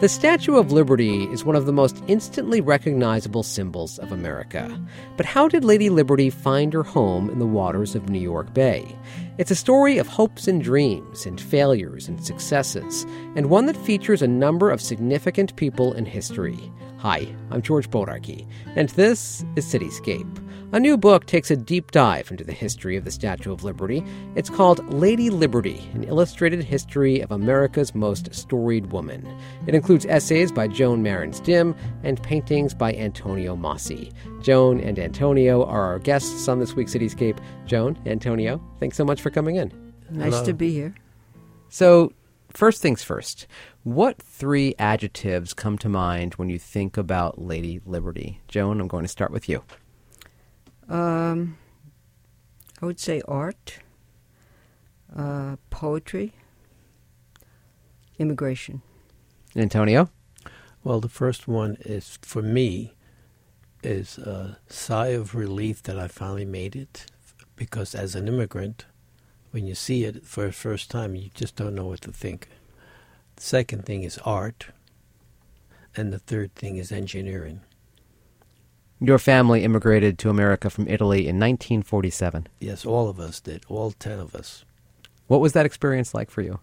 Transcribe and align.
The 0.00 0.08
Statue 0.08 0.56
of 0.56 0.72
Liberty 0.72 1.24
is 1.24 1.44
one 1.44 1.56
of 1.56 1.66
the 1.66 1.74
most 1.74 2.02
instantly 2.06 2.62
recognizable 2.62 3.42
symbols 3.42 3.98
of 3.98 4.12
America. 4.12 4.80
But 5.18 5.26
how 5.26 5.46
did 5.46 5.62
Lady 5.62 5.90
Liberty 5.90 6.30
find 6.30 6.72
her 6.72 6.82
home 6.82 7.28
in 7.28 7.38
the 7.38 7.44
waters 7.44 7.94
of 7.94 8.08
New 8.08 8.18
York 8.18 8.54
Bay? 8.54 8.96
It's 9.36 9.50
a 9.50 9.54
story 9.54 9.98
of 9.98 10.06
hopes 10.06 10.48
and 10.48 10.64
dreams, 10.64 11.26
and 11.26 11.38
failures 11.38 12.08
and 12.08 12.24
successes, 12.24 13.04
and 13.36 13.50
one 13.50 13.66
that 13.66 13.76
features 13.76 14.22
a 14.22 14.26
number 14.26 14.70
of 14.70 14.80
significant 14.80 15.54
people 15.56 15.92
in 15.92 16.06
history. 16.06 16.72
Hi, 16.96 17.28
I'm 17.50 17.60
George 17.60 17.90
Bodarky, 17.90 18.46
and 18.76 18.88
this 18.90 19.44
is 19.54 19.66
Cityscape. 19.66 20.49
A 20.72 20.78
new 20.78 20.96
book 20.96 21.26
takes 21.26 21.50
a 21.50 21.56
deep 21.56 21.90
dive 21.90 22.30
into 22.30 22.44
the 22.44 22.52
history 22.52 22.96
of 22.96 23.04
the 23.04 23.10
Statue 23.10 23.52
of 23.52 23.64
Liberty. 23.64 24.04
It's 24.36 24.48
called 24.48 24.86
Lady 24.94 25.28
Liberty 25.28 25.84
An 25.94 26.04
Illustrated 26.04 26.62
History 26.62 27.18
of 27.18 27.32
America's 27.32 27.92
Most 27.92 28.32
Storied 28.32 28.92
Woman. 28.92 29.26
It 29.66 29.74
includes 29.74 30.06
essays 30.06 30.52
by 30.52 30.68
Joan 30.68 31.02
Marans 31.02 31.42
Dim 31.42 31.74
and 32.04 32.22
paintings 32.22 32.72
by 32.72 32.94
Antonio 32.94 33.56
Masi. 33.56 34.12
Joan 34.42 34.78
and 34.78 34.96
Antonio 34.96 35.64
are 35.64 35.82
our 35.82 35.98
guests 35.98 36.46
on 36.46 36.60
this 36.60 36.74
week's 36.74 36.94
Cityscape. 36.94 37.40
Joan, 37.66 37.98
Antonio, 38.06 38.62
thanks 38.78 38.96
so 38.96 39.04
much 39.04 39.20
for 39.20 39.30
coming 39.30 39.56
in. 39.56 39.72
Nice 40.08 40.34
Hello. 40.34 40.44
to 40.44 40.52
be 40.52 40.72
here. 40.72 40.94
So, 41.68 42.12
first 42.52 42.80
things 42.80 43.02
first, 43.02 43.48
what 43.82 44.22
three 44.22 44.76
adjectives 44.78 45.52
come 45.52 45.78
to 45.78 45.88
mind 45.88 46.34
when 46.34 46.48
you 46.48 46.60
think 46.60 46.96
about 46.96 47.40
Lady 47.40 47.80
Liberty? 47.84 48.40
Joan, 48.46 48.80
I'm 48.80 48.86
going 48.86 49.02
to 49.02 49.08
start 49.08 49.32
with 49.32 49.48
you. 49.48 49.64
Um, 50.90 51.56
I 52.82 52.86
would 52.86 52.98
say 52.98 53.22
art, 53.28 53.78
uh, 55.16 55.56
poetry, 55.70 56.32
immigration. 58.18 58.82
Antonio? 59.54 60.10
Well, 60.82 61.00
the 61.00 61.08
first 61.08 61.46
one 61.46 61.76
is 61.80 62.18
for 62.22 62.42
me 62.42 62.94
is 63.84 64.18
a 64.18 64.58
sigh 64.68 65.08
of 65.08 65.34
relief 65.34 65.82
that 65.84 65.98
I 65.98 66.08
finally 66.08 66.44
made 66.44 66.74
it, 66.74 67.06
because 67.54 67.94
as 67.94 68.14
an 68.16 68.26
immigrant, 68.26 68.84
when 69.52 69.66
you 69.66 69.74
see 69.74 70.04
it 70.04 70.26
for 70.26 70.46
the 70.46 70.52
first 70.52 70.90
time, 70.90 71.14
you 71.14 71.30
just 71.34 71.54
don't 71.54 71.74
know 71.74 71.86
what 71.86 72.00
to 72.02 72.12
think. 72.12 72.48
The 73.36 73.42
second 73.42 73.86
thing 73.86 74.02
is 74.02 74.18
art, 74.18 74.66
and 75.96 76.12
the 76.12 76.18
third 76.18 76.54
thing 76.54 76.76
is 76.76 76.90
engineering. 76.90 77.60
Your 79.02 79.18
family 79.18 79.64
immigrated 79.64 80.18
to 80.18 80.28
America 80.28 80.68
from 80.68 80.86
Italy 80.86 81.20
in 81.20 81.36
1947. 81.36 82.48
Yes, 82.60 82.84
all 82.84 83.08
of 83.08 83.18
us 83.18 83.40
did, 83.40 83.64
all 83.66 83.92
ten 83.92 84.20
of 84.20 84.34
us. 84.34 84.66
What 85.26 85.40
was 85.40 85.54
that 85.54 85.64
experience 85.64 86.12
like 86.12 86.30
for 86.30 86.42
you? 86.42 86.60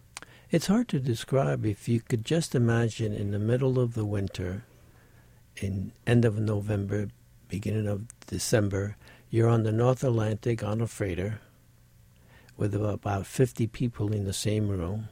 It's 0.52 0.67
hard 0.67 0.88
to 0.89 0.99
describe 0.99 1.65
if 1.65 1.89
you 1.89 1.99
could 1.99 2.23
just 2.23 2.53
imagine 2.53 3.11
in 3.11 3.31
the 3.31 3.39
middle 3.39 3.80
of 3.80 3.95
the 3.95 4.05
winter, 4.05 4.65
in 5.55 5.93
end 6.05 6.25
of 6.25 6.38
November, 6.38 7.08
beginning 7.49 7.88
of 7.88 8.05
December, 8.27 8.97
you're 9.31 9.49
on 9.49 9.63
the 9.63 9.71
North 9.71 10.03
Atlantic 10.03 10.63
on 10.63 10.80
a 10.80 10.85
freighter 10.85 11.41
with 12.55 12.75
about 12.75 13.25
50 13.25 13.65
people 13.65 14.13
in 14.13 14.25
the 14.25 14.33
same 14.33 14.67
room 14.67 15.09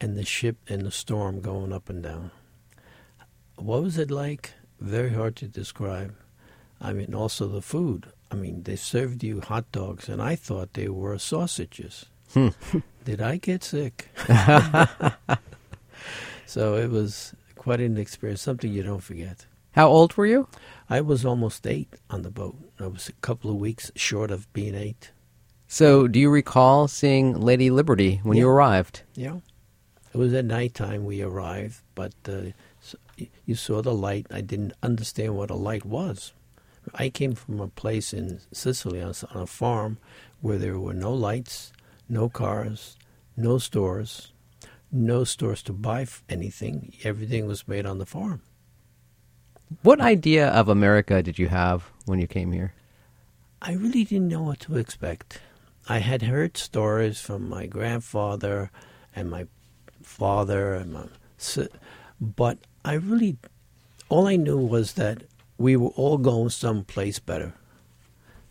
and 0.00 0.16
the 0.16 0.24
ship 0.24 0.56
and 0.68 0.82
the 0.82 0.90
storm 0.90 1.40
going 1.40 1.72
up 1.72 1.88
and 1.88 2.02
down. 2.02 2.32
What 3.54 3.84
was 3.84 3.98
it 3.98 4.10
like? 4.10 4.54
Very 4.80 5.10
hard 5.10 5.36
to 5.36 5.46
describe. 5.46 6.14
I 6.80 6.92
mean, 6.92 7.14
also 7.14 7.46
the 7.46 7.62
food. 7.62 8.06
I 8.30 8.34
mean, 8.34 8.64
they 8.64 8.76
served 8.76 9.22
you 9.22 9.40
hot 9.40 9.70
dogs, 9.72 10.08
and 10.08 10.20
I 10.20 10.36
thought 10.36 10.74
they 10.74 10.88
were 10.88 11.18
sausages. 11.18 12.06
Hmm. 12.32 12.48
Did 13.04 13.22
I 13.22 13.36
get 13.36 13.62
sick? 13.62 14.10
so 16.46 16.74
it 16.74 16.90
was 16.90 17.34
quite 17.54 17.80
an 17.80 17.96
experience, 17.96 18.42
something 18.42 18.72
you 18.72 18.82
don't 18.82 19.02
forget. 19.02 19.46
How 19.72 19.88
old 19.88 20.16
were 20.16 20.26
you? 20.26 20.48
I 20.88 21.00
was 21.02 21.24
almost 21.24 21.66
eight 21.66 21.94
on 22.10 22.22
the 22.22 22.30
boat. 22.30 22.56
I 22.80 22.86
was 22.86 23.08
a 23.08 23.12
couple 23.12 23.50
of 23.50 23.56
weeks 23.56 23.92
short 23.94 24.30
of 24.30 24.52
being 24.52 24.74
eight. 24.74 25.12
So, 25.68 26.06
do 26.06 26.18
you 26.18 26.30
recall 26.30 26.88
seeing 26.88 27.38
Lady 27.40 27.70
Liberty 27.70 28.20
when 28.22 28.38
you 28.38 28.48
arrived? 28.48 29.02
Yeah. 29.14 29.38
It 30.14 30.18
was 30.18 30.32
at 30.32 30.44
nighttime 30.44 31.04
we 31.04 31.20
arrived, 31.22 31.82
but 31.94 32.14
uh, 32.26 32.52
so 32.80 32.96
you 33.44 33.54
saw 33.54 33.82
the 33.82 33.92
light. 33.92 34.26
I 34.30 34.40
didn't 34.40 34.72
understand 34.82 35.36
what 35.36 35.50
a 35.50 35.54
light 35.54 35.84
was. 35.84 36.32
I 36.94 37.08
came 37.08 37.34
from 37.34 37.60
a 37.60 37.68
place 37.68 38.12
in 38.12 38.40
Sicily 38.52 39.02
on, 39.02 39.14
on 39.34 39.42
a 39.42 39.46
farm 39.46 39.98
where 40.40 40.58
there 40.58 40.78
were 40.78 40.94
no 40.94 41.12
lights, 41.12 41.72
no 42.08 42.28
cars, 42.28 42.96
no 43.36 43.58
stores, 43.58 44.32
no 44.92 45.24
stores 45.24 45.62
to 45.64 45.72
buy 45.72 46.06
anything. 46.28 46.94
Everything 47.04 47.46
was 47.46 47.68
made 47.68 47.86
on 47.86 47.98
the 47.98 48.06
farm. 48.06 48.42
What 49.82 50.00
idea 50.00 50.48
of 50.48 50.68
America 50.68 51.22
did 51.22 51.38
you 51.38 51.48
have 51.48 51.90
when 52.04 52.20
you 52.20 52.26
came 52.26 52.52
here? 52.52 52.72
I 53.60 53.72
really 53.72 54.04
didn't 54.04 54.28
know 54.28 54.42
what 54.42 54.60
to 54.60 54.76
expect. 54.76 55.40
I 55.88 55.98
had 55.98 56.22
heard 56.22 56.56
stories 56.56 57.20
from 57.20 57.48
my 57.48 57.66
grandfather 57.66 58.70
and 59.14 59.30
my 59.30 59.46
father 60.02 60.74
and 60.74 60.92
my 60.92 61.06
but 62.20 62.58
I 62.84 62.94
really 62.94 63.36
all 64.08 64.26
I 64.26 64.36
knew 64.36 64.58
was 64.58 64.92
that 64.94 65.24
we 65.58 65.76
were 65.76 65.90
all 65.90 66.18
going 66.18 66.50
someplace 66.50 67.18
better. 67.18 67.54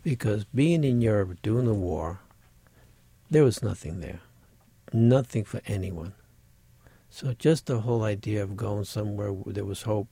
Because 0.02 0.44
being 0.44 0.84
in 0.84 1.00
Europe 1.00 1.38
during 1.42 1.66
the 1.66 1.74
war, 1.74 2.20
there 3.30 3.44
was 3.44 3.62
nothing 3.62 4.00
there. 4.00 4.20
Nothing 4.92 5.44
for 5.44 5.60
anyone. 5.66 6.14
So 7.10 7.32
just 7.32 7.66
the 7.66 7.80
whole 7.80 8.04
idea 8.04 8.42
of 8.42 8.56
going 8.56 8.84
somewhere 8.84 9.32
where 9.32 9.54
there 9.54 9.64
was 9.64 9.82
hope 9.82 10.08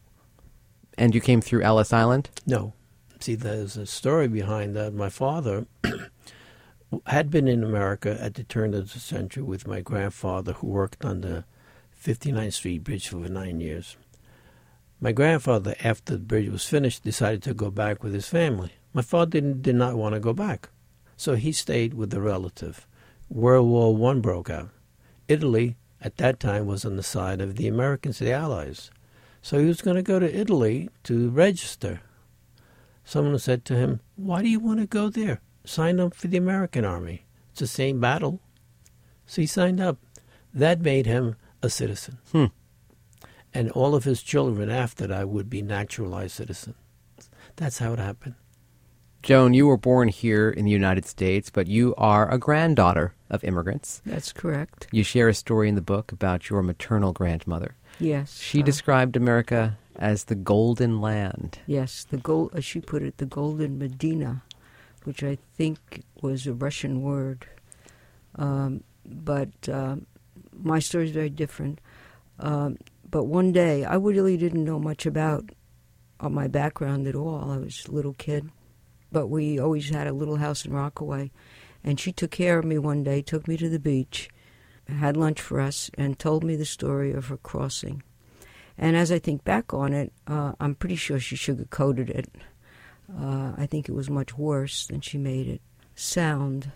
And 0.97 1.15
you 1.15 1.21
came 1.21 1.41
through 1.41 1.63
Ellis 1.63 1.93
Island? 1.93 2.31
No. 2.47 2.73
See, 3.21 3.35
there's 3.35 3.77
a 3.77 3.87
story 3.87 4.29
behind 4.29 4.77
that. 4.77 4.95
My 4.95 5.09
father 5.09 5.67
had 7.07 7.31
been 7.31 7.49
in 7.49 7.65
America 7.65 8.17
at 8.21 8.35
the 8.35 8.45
turn 8.45 8.75
of 8.75 8.93
the 8.93 8.99
century 8.99 9.43
with 9.43 9.67
my 9.67 9.81
grandfather, 9.81 10.53
who 10.55 10.69
worked 10.69 11.05
on 11.05 11.21
the 11.21 11.45
59th 12.01 12.53
Street 12.53 12.85
Bridge 12.85 13.09
for 13.09 13.17
nine 13.17 13.61
years. 13.61 13.97
My 15.01 15.13
grandfather, 15.13 15.75
after 15.83 16.15
the 16.15 16.19
bridge 16.21 16.49
was 16.49 16.65
finished, 16.65 17.05
decided 17.05 17.43
to 17.43 17.55
go 17.55 17.71
back 17.71 18.03
with 18.03 18.15
his 18.15 18.29
family. 18.29 18.73
My 18.93 19.03
father 19.03 19.33
didn't, 19.33 19.63
did 19.63 19.75
not 19.75 19.97
want 19.97 20.15
to 20.15 20.21
go 20.21 20.33
back, 20.33 20.71
so 21.17 21.35
he 21.35 21.53
stayed 21.53 21.95
with 21.95 22.15
a 22.15 22.21
relative. 22.21 22.87
World 23.29 23.69
War 23.69 23.95
One 23.97 24.21
broke 24.21 24.51
out. 24.51 24.71
Italy, 25.29 25.77
at 26.01 26.17
that 26.19 26.39
time, 26.39 26.67
was 26.67 26.85
on 26.85 26.97
the 26.97 27.03
side 27.03 27.41
of 27.41 27.57
the 27.57 27.67
Americans, 27.67 28.19
the 28.19 28.33
Allies. 28.33 28.91
So 29.43 29.59
he 29.59 29.67
was 29.67 29.83
going 29.83 29.97
to 29.97 30.03
go 30.03 30.19
to 30.19 30.39
Italy 30.39 30.89
to 31.05 31.31
register. 31.31 32.01
Someone 33.05 33.39
said 33.39 33.65
to 33.67 33.77
him, 33.77 34.01
Why 34.17 34.43
do 34.43 34.49
you 34.49 34.61
want 34.61 34.81
to 34.81 34.87
go 34.87 35.09
there? 35.09 35.41
Sign 35.65 36.01
up 36.01 36.15
for 36.15 36.29
the 36.29 36.37
American 36.37 36.85
Army. 36.85 37.27
It's 37.51 37.61
the 37.61 37.67
same 37.67 38.01
battle. 38.01 38.41
So 39.27 39.43
he 39.43 39.47
signed 39.47 39.81
up. 39.81 39.99
That 40.53 40.81
made 40.81 41.07
him 41.07 41.37
a 41.63 41.69
citizen. 41.69 42.19
Hmm. 42.33 42.47
And 43.55 43.71
all 43.71 43.95
of 43.95 44.05
his 44.05 44.23
children 44.23 44.69
after 44.69 45.07
that 45.07 45.29
would 45.29 45.49
be 45.49 45.63
naturalized 45.63 46.35
citizens. 46.35 46.77
That's 47.57 47.79
how 47.79 47.93
it 47.93 48.01
happened. 48.01 48.35
Joan, 49.23 49.55
you 49.55 49.67
were 49.67 49.79
born 49.79 50.09
here 50.09 50.51
in 50.51 50.67
the 50.67 50.71
United 50.71 51.07
States, 51.07 51.49
but 51.49 51.67
you 51.67 51.95
are 51.97 52.31
a 52.31 52.37
granddaughter 52.37 53.15
of 53.31 53.43
immigrants. 53.43 54.03
That's 54.05 54.33
correct. 54.33 54.87
You 54.93 55.03
share 55.03 55.29
a 55.29 55.35
story 55.35 55.69
in 55.69 55.77
the 55.77 55.81
book 55.81 56.13
about 56.13 56.51
your 56.51 56.63
maternal 56.63 57.13
grandmother. 57.15 57.75
Yes. 57.99 58.39
She 58.39 58.61
uh, 58.61 58.65
described 58.65 59.17
America 59.17 59.79
as 59.97 60.25
the 60.25 60.35
Golden 60.35 61.01
Land. 61.01 61.59
Yes, 61.67 62.05
the 62.05 62.19
gold, 62.19 62.51
as 62.55 62.67
she 62.67 62.81
put 62.81 63.03
it, 63.03 63.17
the 63.17 63.25
Golden 63.25 63.79
Medina, 63.79 64.43
which 65.05 65.23
I 65.23 65.39
think 65.57 66.03
was 66.21 66.47
a 66.47 66.53
Russian 66.53 67.01
word. 67.01 67.47
Um, 68.37 68.85
but 69.07 69.69
um, 69.71 70.07
my 70.53 70.81
story 70.81 71.07
is 71.07 71.13
very 71.13 71.31
different. 71.31 71.81
Um, 72.41 72.77
but 73.15 73.27
one 73.27 73.53
day, 73.53 73.85
I 73.85 73.95
really 73.95 74.37
didn't 74.37 74.65
know 74.65 74.81
much 74.81 75.07
about 75.07 75.49
uh, 76.19 76.29
my 76.29 76.49
background 76.49 77.07
at 77.07 77.15
all. 77.15 77.49
I 77.49 77.59
was 77.59 77.87
a 77.87 77.93
little 77.93 78.15
kid. 78.15 78.51
But 79.13 79.29
we 79.29 79.57
always 79.57 79.91
had 79.91 80.09
a 80.09 80.13
little 80.13 80.35
house 80.35 80.65
in 80.65 80.73
Rockaway. 80.73 81.31
And 81.85 82.01
she 82.01 82.11
took 82.11 82.33
care 82.33 82.59
of 82.59 82.65
me 82.65 82.77
one 82.77 83.05
day, 83.05 83.23
took 83.23 83.47
me 83.47 83.57
to 83.59 83.69
the 83.69 83.79
beach, 83.79 84.29
had 84.89 85.17
lunch 85.17 85.41
for 85.41 85.61
us, 85.61 85.93
and 85.97 86.19
told 86.19 86.43
me 86.43 86.57
the 86.57 86.65
story 86.65 87.13
of 87.13 87.29
her 87.29 87.37
crossing. 87.37 88.03
And 88.77 88.97
as 88.97 89.13
I 89.13 89.21
think 89.21 89.45
back 89.45 89.73
on 89.73 89.93
it, 89.93 90.13
uh, 90.27 90.55
I'm 90.59 90.75
pretty 90.75 90.97
sure 90.97 91.21
she 91.21 91.37
sugarcoated 91.37 92.11
it. 92.11 92.35
Uh, 93.17 93.53
I 93.57 93.67
think 93.71 93.89
it 93.89 93.95
was 93.95 94.11
much 94.11 94.37
worse 94.37 94.89
than 94.89 95.01
she 95.01 95.19
made 95.19 95.47
it 95.47 95.63
sound. 95.95 96.73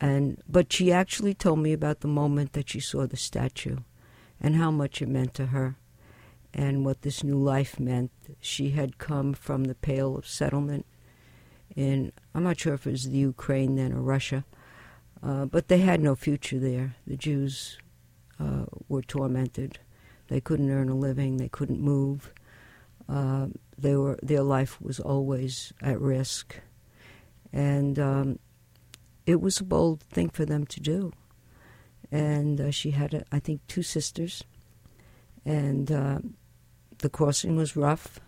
And 0.00 0.42
but 0.48 0.72
she 0.72 0.90
actually 0.90 1.34
told 1.34 1.60
me 1.60 1.72
about 1.72 2.00
the 2.00 2.08
moment 2.08 2.54
that 2.54 2.70
she 2.70 2.80
saw 2.80 3.06
the 3.06 3.16
statue, 3.16 3.76
and 4.40 4.56
how 4.56 4.70
much 4.70 5.02
it 5.02 5.08
meant 5.08 5.34
to 5.34 5.46
her, 5.46 5.76
and 6.52 6.84
what 6.84 7.02
this 7.02 7.22
new 7.22 7.36
life 7.38 7.78
meant. 7.78 8.10
She 8.40 8.70
had 8.70 8.98
come 8.98 9.34
from 9.34 9.64
the 9.64 9.74
Pale 9.74 10.16
of 10.16 10.26
Settlement 10.26 10.86
in 11.76 12.12
I'm 12.34 12.42
not 12.42 12.58
sure 12.58 12.74
if 12.74 12.86
it 12.86 12.90
was 12.90 13.08
the 13.08 13.18
Ukraine 13.18 13.76
then 13.76 13.92
or 13.92 14.02
Russia, 14.02 14.44
uh, 15.22 15.44
but 15.44 15.68
they 15.68 15.78
had 15.78 16.00
no 16.00 16.14
future 16.14 16.58
there. 16.58 16.96
The 17.06 17.16
Jews 17.16 17.78
uh, 18.38 18.64
were 18.88 19.02
tormented 19.02 19.78
They 20.28 20.40
couldn't 20.40 20.70
earn 20.70 20.88
a 20.88 20.94
living. 20.94 21.36
They 21.36 21.48
couldn't 21.48 21.80
move. 21.80 22.32
Uh, 23.08 23.48
they 23.76 23.96
were 23.96 24.18
their 24.22 24.42
life 24.42 24.80
was 24.80 25.00
always 25.00 25.72
at 25.82 26.00
risk, 26.00 26.56
and 27.52 27.98
um, 27.98 28.38
it 29.26 29.40
was 29.40 29.60
a 29.60 29.64
bold 29.64 30.02
thing 30.02 30.30
for 30.30 30.44
them 30.44 30.66
to 30.66 30.80
do. 30.80 31.12
And 32.12 32.60
uh, 32.60 32.70
she 32.70 32.90
had, 32.90 33.24
I 33.30 33.38
think, 33.38 33.60
two 33.68 33.82
sisters, 33.82 34.42
and 35.44 35.92
uh, 35.92 36.18
the 36.98 37.08
crossing 37.08 37.56
was 37.56 37.76
rough. 37.76 38.20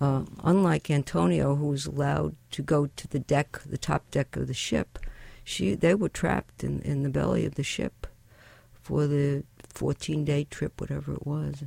Uh, 0.00 0.24
unlike 0.44 0.90
Antonio, 0.90 1.54
who 1.54 1.68
was 1.68 1.86
allowed 1.86 2.36
to 2.50 2.62
go 2.62 2.86
to 2.86 3.08
the 3.08 3.18
deck, 3.18 3.60
the 3.64 3.78
top 3.78 4.10
deck 4.10 4.36
of 4.36 4.46
the 4.46 4.54
ship, 4.54 4.98
she 5.44 5.74
they 5.74 5.94
were 5.94 6.08
trapped 6.08 6.64
in, 6.64 6.80
in 6.82 7.02
the 7.02 7.08
belly 7.08 7.46
of 7.46 7.54
the 7.54 7.62
ship 7.62 8.06
for 8.72 9.06
the 9.06 9.44
14 9.70 10.24
day 10.24 10.44
trip, 10.44 10.80
whatever 10.80 11.14
it 11.14 11.26
was. 11.26 11.64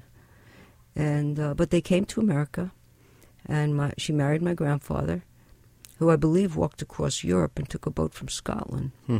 And 0.95 1.39
uh, 1.39 1.53
but 1.53 1.69
they 1.69 1.81
came 1.81 2.05
to 2.05 2.19
America, 2.19 2.71
and 3.45 3.75
my, 3.75 3.93
she 3.97 4.11
married 4.11 4.41
my 4.41 4.53
grandfather, 4.53 5.23
who 5.97 6.09
I 6.09 6.15
believe 6.15 6.55
walked 6.55 6.81
across 6.81 7.23
Europe 7.23 7.57
and 7.57 7.69
took 7.69 7.85
a 7.85 7.91
boat 7.91 8.13
from 8.13 8.27
Scotland. 8.27 8.91
Hmm. 9.07 9.19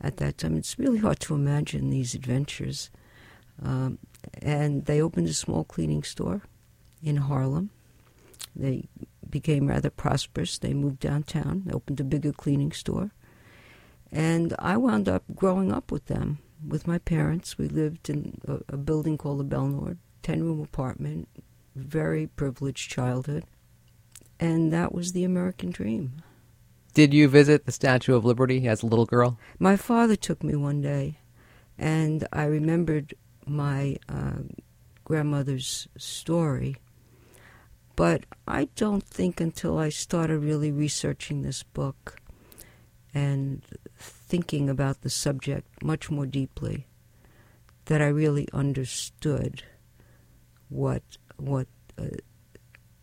At 0.00 0.18
that 0.18 0.38
time, 0.38 0.56
it's 0.56 0.78
really 0.78 0.98
hard 0.98 1.20
to 1.20 1.34
imagine 1.34 1.90
these 1.90 2.14
adventures. 2.14 2.90
Um, 3.62 3.98
and 4.42 4.84
they 4.84 5.00
opened 5.00 5.28
a 5.28 5.34
small 5.34 5.64
cleaning 5.64 6.02
store 6.02 6.42
in 7.02 7.16
Harlem. 7.16 7.70
They 8.54 8.88
became 9.28 9.68
rather 9.68 9.90
prosperous. 9.90 10.58
They 10.58 10.74
moved 10.74 11.00
downtown. 11.00 11.62
They 11.66 11.72
opened 11.72 12.00
a 12.00 12.04
bigger 12.04 12.32
cleaning 12.32 12.72
store. 12.72 13.12
And 14.12 14.54
I 14.58 14.76
wound 14.76 15.08
up 15.08 15.24
growing 15.34 15.72
up 15.72 15.90
with 15.90 16.06
them, 16.06 16.38
with 16.66 16.86
my 16.86 16.98
parents. 16.98 17.58
We 17.58 17.68
lived 17.68 18.08
in 18.08 18.38
a, 18.46 18.74
a 18.74 18.76
building 18.76 19.18
called 19.18 19.40
the 19.40 19.56
Belnord, 19.56 19.98
10 20.22 20.42
room 20.42 20.60
apartment, 20.60 21.28
very 21.74 22.26
privileged 22.26 22.90
childhood. 22.90 23.44
And 24.38 24.72
that 24.72 24.92
was 24.92 25.12
the 25.12 25.24
American 25.24 25.70
dream. 25.70 26.22
Did 26.96 27.12
you 27.12 27.28
visit 27.28 27.66
the 27.66 27.72
Statue 27.72 28.14
of 28.14 28.24
Liberty 28.24 28.66
as 28.66 28.82
a 28.82 28.86
little 28.86 29.04
girl? 29.04 29.38
My 29.58 29.76
father 29.76 30.16
took 30.16 30.42
me 30.42 30.56
one 30.56 30.80
day, 30.80 31.18
and 31.76 32.26
I 32.32 32.44
remembered 32.44 33.12
my 33.44 33.98
uh, 34.08 34.44
grandmother's 35.04 35.88
story. 35.98 36.76
But 37.96 38.24
I 38.48 38.70
don't 38.76 39.04
think 39.04 39.42
until 39.42 39.76
I 39.76 39.90
started 39.90 40.38
really 40.38 40.72
researching 40.72 41.42
this 41.42 41.62
book 41.62 42.16
and 43.12 43.62
thinking 43.98 44.70
about 44.70 45.02
the 45.02 45.10
subject 45.10 45.82
much 45.82 46.10
more 46.10 46.24
deeply 46.24 46.86
that 47.84 48.00
I 48.00 48.06
really 48.06 48.48
understood 48.54 49.64
what 50.70 51.02
what 51.36 51.66
uh, 51.98 52.06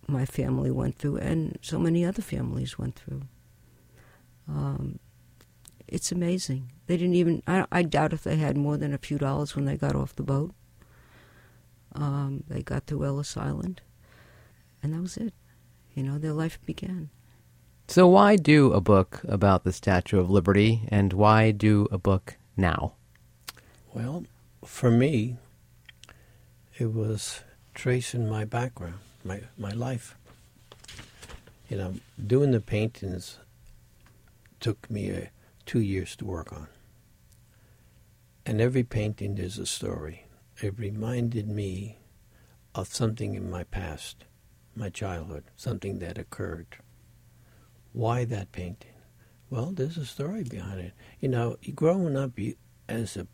my 0.07 0.25
family 0.25 0.71
went 0.71 0.97
through 0.97 1.17
and 1.17 1.59
so 1.61 1.77
many 1.77 2.03
other 2.03 2.23
families 2.23 2.79
went 2.79 2.95
through. 2.95 3.21
Um, 4.47 4.99
it's 5.87 6.11
amazing. 6.11 6.71
They 6.87 6.97
didn't 6.97 7.15
even. 7.15 7.43
I, 7.47 7.65
I, 7.71 7.83
doubt 7.83 8.13
if 8.13 8.23
they 8.23 8.37
had 8.37 8.57
more 8.57 8.77
than 8.77 8.93
a 8.93 8.97
few 8.97 9.17
dollars 9.17 9.55
when 9.55 9.65
they 9.65 9.77
got 9.77 9.95
off 9.95 10.15
the 10.15 10.23
boat. 10.23 10.53
Um, 11.93 12.43
they 12.47 12.63
got 12.63 12.87
to 12.87 13.05
Ellis 13.05 13.37
Island, 13.37 13.81
and 14.81 14.93
that 14.93 15.01
was 15.01 15.17
it. 15.17 15.33
You 15.93 16.03
know, 16.03 16.17
their 16.17 16.33
life 16.33 16.59
began. 16.65 17.09
So, 17.87 18.07
why 18.07 18.35
do 18.37 18.73
a 18.73 18.81
book 18.81 19.21
about 19.27 19.63
the 19.63 19.71
Statue 19.71 20.19
of 20.19 20.31
Liberty, 20.31 20.87
and 20.89 21.13
why 21.13 21.51
do 21.51 21.87
a 21.91 21.97
book 21.97 22.37
now? 22.57 22.93
Well, 23.93 24.25
for 24.65 24.89
me, 24.89 25.37
it 26.79 26.91
was 26.91 27.41
tracing 27.75 28.27
my 28.27 28.45
background, 28.45 28.99
my 29.23 29.41
my 29.57 29.71
life. 29.71 30.15
You 31.69 31.77
know, 31.77 31.93
doing 32.25 32.51
the 32.51 32.59
paintings 32.59 33.37
took 34.63 34.89
me 34.89 35.09
a, 35.09 35.29
two 35.65 35.81
years 35.81 36.15
to 36.15 36.23
work 36.23 36.53
on. 36.53 36.67
And 38.45 38.61
every 38.61 38.83
painting 38.83 39.37
is 39.37 39.57
a 39.57 39.65
story. 39.65 40.25
It 40.61 40.79
reminded 40.79 41.49
me 41.49 41.97
of 42.73 42.87
something 42.87 43.35
in 43.35 43.51
my 43.51 43.65
past, 43.65 44.23
my 44.73 44.89
childhood, 44.89 45.43
something 45.57 45.99
that 45.99 46.17
occurred. 46.17 46.77
Why 47.91 48.23
that 48.23 48.53
painting? 48.53 48.93
Well, 49.49 49.73
there's 49.73 49.97
a 49.97 50.05
story 50.05 50.43
behind 50.45 50.79
it. 50.79 50.93
You 51.19 51.27
know, 51.27 51.57
growing 51.75 52.15
up 52.15 52.39
you, 52.39 52.55
as 52.87 53.17
a 53.17 53.27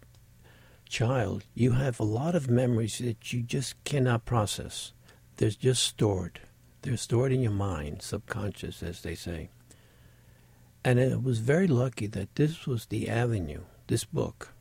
child, 0.89 1.45
you 1.53 1.73
have 1.73 1.99
a 1.99 2.03
lot 2.03 2.33
of 2.33 2.49
memories 2.49 2.97
that 2.97 3.31
you 3.31 3.43
just 3.43 3.81
cannot 3.83 4.25
process. 4.25 4.93
They're 5.37 5.51
just 5.51 5.83
stored. 5.83 6.41
They're 6.81 6.97
stored 6.97 7.31
in 7.31 7.41
your 7.41 7.51
mind, 7.51 8.01
subconscious, 8.01 8.81
as 8.81 9.03
they 9.03 9.13
say. 9.13 9.51
And 10.83 10.99
it 10.99 11.21
was 11.21 11.39
very 11.39 11.67
lucky 11.67 12.07
that 12.07 12.35
this 12.35 12.65
was 12.65 12.85
the 12.85 13.09
avenue, 13.09 13.63
this 13.87 14.05
book. 14.05 14.53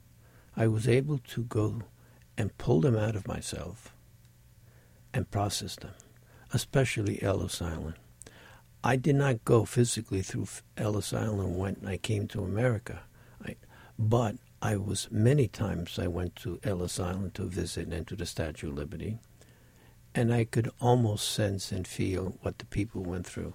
I 0.57 0.67
was 0.67 0.89
able 0.89 1.19
to 1.19 1.45
go 1.45 1.83
and 2.37 2.57
pull 2.59 2.81
them 2.81 2.97
out 2.97 3.15
of 3.15 3.29
myself 3.29 3.95
and 5.15 5.31
process 5.31 5.77
them, 5.77 5.95
especially 6.53 7.23
Ellis 7.23 7.63
Island. 7.63 7.95
I 8.83 8.97
did 8.97 9.17
not 9.17 9.45
go 9.45 9.65
physically 9.65 10.23
through 10.23 10.47
Ellis 10.77 11.13
Island 11.13 11.59
when 11.59 11.77
I 11.87 11.97
came 11.97 12.29
to 12.29 12.43
America, 12.43 13.03
I, 13.45 13.57
but 13.99 14.37
I 14.61 14.77
was 14.77 15.09
many 15.11 15.47
times 15.47 15.99
I 15.99 16.09
went 16.09 16.37
to 16.37 16.61
Ellis 16.65 16.99
Island 16.99 17.35
to 17.35 17.45
visit 17.45 17.89
and 17.89 18.07
to 18.09 18.17
the 18.17 18.27
Statue 18.27 18.69
of 18.69 18.77
Liberty, 18.77 19.19
and 20.15 20.33
I 20.33 20.45
could 20.45 20.71
almost 20.81 21.31
sense 21.31 21.71
and 21.71 21.87
feel 21.87 22.39
what 22.43 22.59
the 22.59 22.67
people 22.67 23.03
went 23.03 23.27
through. 23.27 23.55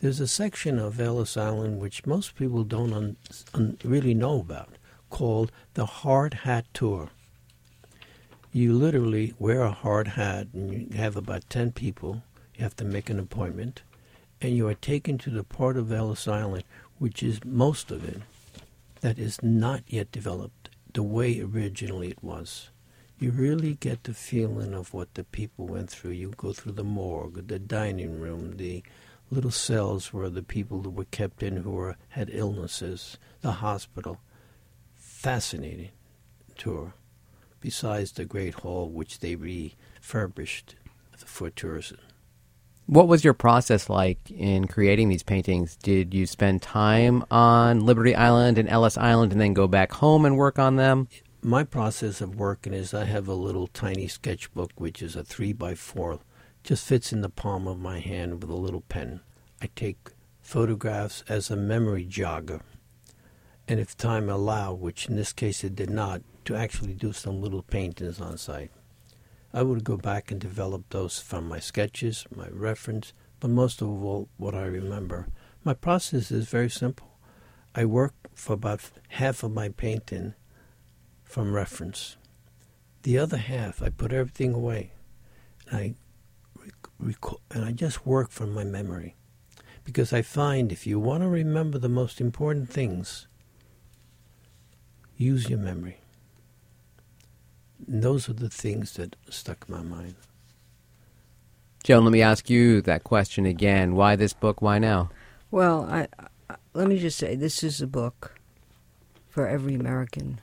There's 0.00 0.20
a 0.20 0.26
section 0.26 0.78
of 0.78 0.98
Ellis 0.98 1.36
Island 1.36 1.78
which 1.78 2.06
most 2.06 2.34
people 2.34 2.64
don't 2.64 2.94
un, 2.94 3.16
un, 3.52 3.76
really 3.84 4.14
know 4.14 4.40
about 4.40 4.76
called 5.10 5.52
the 5.74 5.84
Hard 5.84 6.32
Hat 6.32 6.64
Tour. 6.72 7.10
You 8.50 8.72
literally 8.72 9.34
wear 9.38 9.60
a 9.60 9.72
hard 9.72 10.08
hat 10.08 10.48
and 10.54 10.72
you 10.72 10.96
have 10.96 11.16
about 11.16 11.50
10 11.50 11.72
people. 11.72 12.22
You 12.54 12.62
have 12.62 12.76
to 12.76 12.84
make 12.84 13.10
an 13.10 13.18
appointment 13.18 13.82
and 14.40 14.56
you 14.56 14.66
are 14.68 14.74
taken 14.74 15.18
to 15.18 15.28
the 15.28 15.44
part 15.44 15.76
of 15.76 15.92
Ellis 15.92 16.26
Island, 16.26 16.64
which 16.98 17.22
is 17.22 17.44
most 17.44 17.90
of 17.90 18.02
it, 18.08 18.22
that 19.02 19.18
is 19.18 19.42
not 19.42 19.82
yet 19.86 20.10
developed 20.10 20.70
the 20.94 21.02
way 21.02 21.42
originally 21.42 22.08
it 22.08 22.24
was. 22.24 22.70
You 23.18 23.32
really 23.32 23.74
get 23.74 24.04
the 24.04 24.14
feeling 24.14 24.72
of 24.72 24.94
what 24.94 25.12
the 25.12 25.24
people 25.24 25.66
went 25.66 25.90
through. 25.90 26.12
You 26.12 26.32
go 26.38 26.54
through 26.54 26.72
the 26.72 26.84
morgue, 26.84 27.48
the 27.48 27.58
dining 27.58 28.18
room, 28.18 28.56
the 28.56 28.82
little 29.30 29.50
cells 29.50 30.12
where 30.12 30.28
the 30.28 30.42
people 30.42 30.82
that 30.82 30.90
were 30.90 31.04
kept 31.04 31.42
in 31.42 31.58
who 31.58 31.70
were, 31.70 31.96
had 32.10 32.30
illnesses, 32.32 33.16
the 33.40 33.52
hospital. 33.52 34.18
Fascinating 34.96 35.90
tour, 36.56 36.94
besides 37.60 38.12
the 38.12 38.24
great 38.24 38.54
hall 38.54 38.88
which 38.88 39.20
they 39.20 39.36
refurbished 39.36 40.76
for 41.16 41.50
tourism. 41.50 41.98
What 42.86 43.06
was 43.06 43.22
your 43.22 43.34
process 43.34 43.88
like 43.88 44.18
in 44.32 44.66
creating 44.66 45.10
these 45.10 45.22
paintings? 45.22 45.76
Did 45.76 46.12
you 46.12 46.26
spend 46.26 46.60
time 46.60 47.24
on 47.30 47.86
Liberty 47.86 48.16
Island 48.16 48.58
and 48.58 48.68
Ellis 48.68 48.98
Island 48.98 49.30
and 49.30 49.40
then 49.40 49.54
go 49.54 49.68
back 49.68 49.92
home 49.92 50.24
and 50.24 50.36
work 50.36 50.58
on 50.58 50.74
them? 50.74 51.06
My 51.40 51.62
process 51.62 52.20
of 52.20 52.34
working 52.34 52.74
is 52.74 52.92
I 52.92 53.04
have 53.04 53.28
a 53.28 53.34
little 53.34 53.68
tiny 53.68 54.08
sketchbook, 54.08 54.72
which 54.74 55.02
is 55.02 55.14
a 55.14 55.22
three 55.22 55.52
by 55.52 55.74
four, 55.76 56.18
just 56.62 56.86
fits 56.86 57.12
in 57.12 57.20
the 57.20 57.28
palm 57.28 57.66
of 57.66 57.78
my 57.78 58.00
hand 58.00 58.40
with 58.40 58.50
a 58.50 58.56
little 58.56 58.82
pen. 58.82 59.20
I 59.62 59.68
take 59.74 60.10
photographs 60.40 61.22
as 61.28 61.50
a 61.50 61.56
memory 61.56 62.06
jogger. 62.06 62.60
And 63.68 63.78
if 63.78 63.96
time 63.96 64.28
allowed, 64.28 64.80
which 64.80 65.08
in 65.08 65.16
this 65.16 65.32
case 65.32 65.62
it 65.64 65.76
did 65.76 65.90
not, 65.90 66.22
to 66.44 66.56
actually 66.56 66.94
do 66.94 67.12
some 67.12 67.40
little 67.40 67.62
paintings 67.62 68.20
on 68.20 68.36
site. 68.36 68.70
I 69.52 69.62
would 69.62 69.84
go 69.84 69.96
back 69.96 70.30
and 70.30 70.40
develop 70.40 70.84
those 70.90 71.18
from 71.18 71.48
my 71.48 71.58
sketches, 71.60 72.26
my 72.34 72.48
reference, 72.50 73.12
but 73.40 73.50
most 73.50 73.80
of 73.80 73.88
all, 73.88 74.28
what 74.36 74.54
I 74.54 74.64
remember. 74.64 75.28
My 75.64 75.74
process 75.74 76.30
is 76.30 76.48
very 76.48 76.70
simple. 76.70 77.18
I 77.74 77.84
work 77.84 78.14
for 78.34 78.54
about 78.54 78.80
half 79.08 79.42
of 79.42 79.52
my 79.52 79.68
painting 79.68 80.34
from 81.24 81.52
reference. 81.52 82.16
The 83.02 83.18
other 83.18 83.36
half, 83.38 83.82
I 83.82 83.90
put 83.90 84.12
everything 84.12 84.54
away, 84.54 84.92
I 85.72 85.94
rec- 87.00 87.40
and 87.50 87.64
I 87.64 87.72
just 87.72 88.06
work 88.06 88.30
from 88.30 88.52
my 88.52 88.64
memory, 88.64 89.16
because 89.84 90.12
I 90.12 90.22
find 90.22 90.70
if 90.70 90.86
you 90.86 91.00
want 91.00 91.22
to 91.22 91.28
remember 91.28 91.78
the 91.78 91.88
most 91.88 92.20
important 92.20 92.70
things, 92.70 93.26
use 95.16 95.48
your 95.48 95.58
memory. 95.58 95.98
And 97.86 98.02
those 98.02 98.28
are 98.28 98.34
the 98.34 98.50
things 98.50 98.94
that 98.94 99.16
stuck 99.28 99.64
in 99.68 99.74
my 99.74 99.82
mind. 99.82 100.14
Joan, 101.82 102.04
let 102.04 102.12
me 102.12 102.22
ask 102.22 102.50
you 102.50 102.82
that 102.82 103.04
question 103.04 103.46
again. 103.46 103.94
Why 103.94 104.14
this 104.16 104.34
book? 104.34 104.60
Why 104.60 104.78
now? 104.78 105.10
Well, 105.50 105.86
I, 105.90 106.06
I, 106.48 106.56
let 106.74 106.88
me 106.88 106.98
just 106.98 107.16
say 107.16 107.34
this 107.34 107.64
is 107.64 107.80
a 107.80 107.86
book 107.86 108.38
for 109.28 109.48
every 109.48 109.74
American 109.74 110.40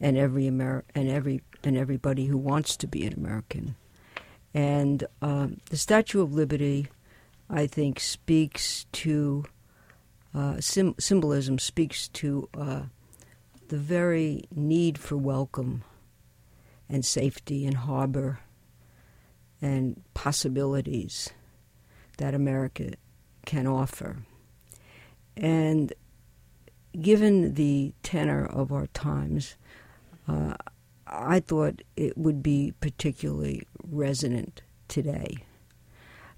and 0.00 0.16
every 0.16 0.46
Amer- 0.46 0.84
and 0.94 1.10
every 1.10 1.42
and 1.62 1.76
everybody 1.76 2.26
who 2.26 2.38
wants 2.38 2.76
to 2.78 2.86
be 2.86 3.04
an 3.06 3.12
American. 3.12 3.76
And 4.52 5.04
um, 5.22 5.60
the 5.70 5.76
Statue 5.76 6.22
of 6.22 6.32
Liberty, 6.32 6.88
I 7.48 7.66
think, 7.66 8.00
speaks 8.00 8.86
to 8.92 9.44
uh, 10.34 10.60
sim- 10.60 10.96
symbolism, 10.98 11.58
speaks 11.58 12.08
to 12.08 12.48
uh, 12.54 12.82
the 13.68 13.76
very 13.76 14.44
need 14.54 14.98
for 14.98 15.16
welcome 15.16 15.84
and 16.88 17.04
safety 17.04 17.64
and 17.66 17.76
harbor 17.76 18.40
and 19.62 20.02
possibilities 20.14 21.30
that 22.18 22.34
America 22.34 22.92
can 23.46 23.66
offer. 23.66 24.18
And 25.36 25.92
given 27.00 27.54
the 27.54 27.94
tenor 28.02 28.44
of 28.44 28.72
our 28.72 28.88
times, 28.88 29.54
uh, 30.26 30.54
I 31.10 31.40
thought 31.40 31.82
it 31.96 32.16
would 32.16 32.42
be 32.42 32.72
particularly 32.80 33.66
resonant 33.82 34.62
today. 34.88 35.38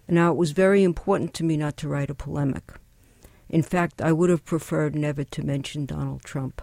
Now, 0.09 0.33
it 0.33 0.37
was 0.37 0.53
very 0.53 0.83
important 0.83 1.35
to 1.35 1.45
me 1.45 1.57
not 1.57 1.77
to 1.79 1.89
write 1.89 2.11
a 2.11 2.15
polemic. 2.15 2.73
In 3.49 3.63
fact, 3.63 4.01
I 4.01 4.13
would 4.13 4.31
have 4.31 4.45
preferred 4.45 4.95
never 4.95 5.25
to 5.25 5.47
mention 5.47 5.87
Donald 5.87 6.23
Trump. 6.23 6.63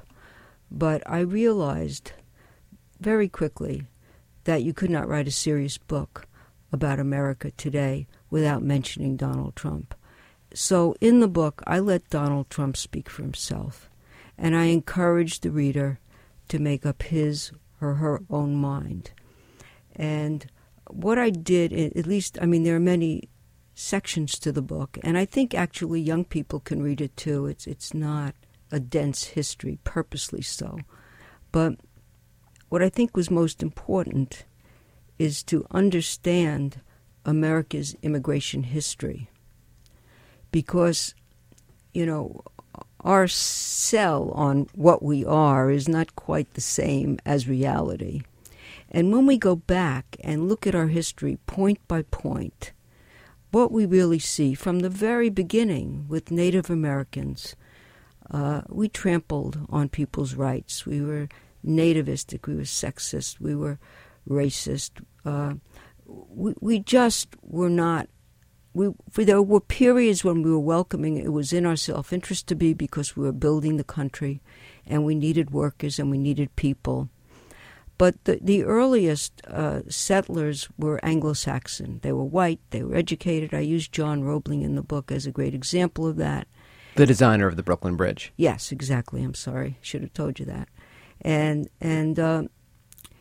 But 0.71 1.03
I 1.05 1.19
realized 1.19 2.13
very 2.99 3.29
quickly 3.29 3.87
that 4.43 4.63
you 4.63 4.73
could 4.73 4.89
not 4.89 5.07
write 5.07 5.27
a 5.27 5.31
serious 5.31 5.77
book 5.77 6.27
about 6.71 6.99
America 6.99 7.51
today 7.51 8.07
without 8.29 8.63
mentioning 8.63 9.17
Donald 9.17 9.55
Trump. 9.55 9.95
So 10.53 10.95
in 10.99 11.19
the 11.19 11.27
book, 11.27 11.61
I 11.67 11.79
let 11.79 12.09
Donald 12.09 12.49
Trump 12.49 12.75
speak 12.75 13.09
for 13.09 13.21
himself, 13.21 13.89
and 14.37 14.55
I 14.55 14.65
encourage 14.65 15.39
the 15.39 15.51
reader 15.51 15.99
to 16.47 16.59
make 16.59 16.85
up 16.85 17.03
his 17.03 17.51
or 17.81 17.95
her 17.95 18.21
own 18.29 18.55
mind. 18.55 19.11
And 19.95 20.45
what 20.89 21.17
I 21.19 21.29
did, 21.29 21.73
at 21.73 22.07
least, 22.07 22.37
I 22.41 22.45
mean, 22.45 22.63
there 22.63 22.75
are 22.75 22.79
many 22.79 23.29
sections 23.73 24.37
to 24.39 24.51
the 24.51 24.61
book, 24.61 24.97
and 25.03 25.17
I 25.17 25.25
think 25.25 25.53
actually 25.53 26.01
young 26.01 26.25
people 26.25 26.59
can 26.59 26.81
read 26.81 27.01
it 27.01 27.15
too. 27.15 27.45
It's 27.45 27.67
it's 27.67 27.93
not 27.93 28.35
a 28.71 28.79
dense 28.79 29.25
history, 29.25 29.79
purposely 29.83 30.41
so. 30.41 30.79
But 31.51 31.75
what 32.69 32.83
I 32.83 32.89
think 32.89 33.15
was 33.15 33.31
most 33.31 33.63
important 33.63 34.45
is 35.17 35.43
to 35.43 35.65
understand 35.71 36.81
America's 37.25 37.95
immigration 38.01 38.63
history. 38.63 39.29
Because, 40.51 41.13
you 41.93 42.05
know, 42.05 42.41
our 43.01 43.27
sell 43.27 44.31
on 44.31 44.67
what 44.73 45.01
we 45.01 45.25
are 45.25 45.69
is 45.69 45.87
not 45.87 46.15
quite 46.15 46.53
the 46.53 46.61
same 46.61 47.19
as 47.25 47.47
reality. 47.47 48.21
And 48.91 49.11
when 49.11 49.25
we 49.25 49.37
go 49.37 49.55
back 49.55 50.17
and 50.21 50.49
look 50.49 50.65
at 50.65 50.75
our 50.75 50.87
history 50.87 51.37
point 51.45 51.79
by 51.87 52.01
point, 52.03 52.71
what 53.51 53.71
we 53.71 53.85
really 53.85 54.19
see 54.19 54.53
from 54.53 54.79
the 54.79 54.89
very 54.89 55.29
beginning 55.29 56.05
with 56.07 56.31
Native 56.31 56.69
Americans, 56.69 57.55
uh, 58.29 58.61
we 58.67 58.89
trampled 58.89 59.59
on 59.69 59.89
people's 59.89 60.35
rights. 60.35 60.85
We 60.85 61.01
were 61.01 61.29
nativistic, 61.65 62.47
we 62.47 62.55
were 62.55 62.61
sexist, 62.63 63.39
we 63.39 63.55
were 63.55 63.79
racist. 64.27 64.91
Uh, 65.25 65.55
we, 66.05 66.53
we 66.59 66.79
just 66.79 67.29
were 67.41 67.69
not. 67.69 68.07
We, 68.79 69.25
there 69.25 69.41
were 69.41 69.59
periods 69.59 70.23
when 70.23 70.41
we 70.41 70.49
were 70.49 70.57
welcoming. 70.57 71.17
It 71.17 71.33
was 71.33 71.51
in 71.51 71.65
our 71.65 71.75
self 71.75 72.13
interest 72.13 72.47
to 72.47 72.55
be 72.55 72.73
because 72.73 73.17
we 73.17 73.25
were 73.25 73.33
building 73.33 73.75
the 73.75 73.83
country, 73.83 74.41
and 74.87 75.03
we 75.03 75.15
needed 75.15 75.51
workers 75.51 75.99
and 75.99 76.09
we 76.09 76.17
needed 76.17 76.55
people. 76.55 77.09
But 77.97 78.23
the, 78.23 78.39
the 78.41 78.63
earliest 78.63 79.45
uh, 79.45 79.81
settlers 79.89 80.69
were 80.77 81.03
Anglo 81.03 81.33
Saxon. 81.33 81.99
They 82.03 82.13
were 82.13 82.23
white, 82.23 82.61
they 82.69 82.81
were 82.81 82.95
educated. 82.95 83.53
I 83.53 83.59
use 83.59 83.89
John 83.89 84.23
Roebling 84.23 84.61
in 84.61 84.75
the 84.75 84.81
book 84.81 85.11
as 85.11 85.25
a 85.25 85.31
great 85.31 85.53
example 85.53 86.07
of 86.07 86.15
that. 86.15 86.47
The 86.95 87.05
designer 87.05 87.47
of 87.47 87.57
the 87.57 87.63
Brooklyn 87.63 87.97
Bridge. 87.97 88.31
Yes, 88.37 88.71
exactly. 88.71 89.21
I'm 89.21 89.33
sorry. 89.33 89.77
Should 89.81 90.03
have 90.03 90.13
told 90.13 90.39
you 90.39 90.45
that. 90.45 90.69
And, 91.19 91.69
and 91.81 92.17
uh, 92.17 92.43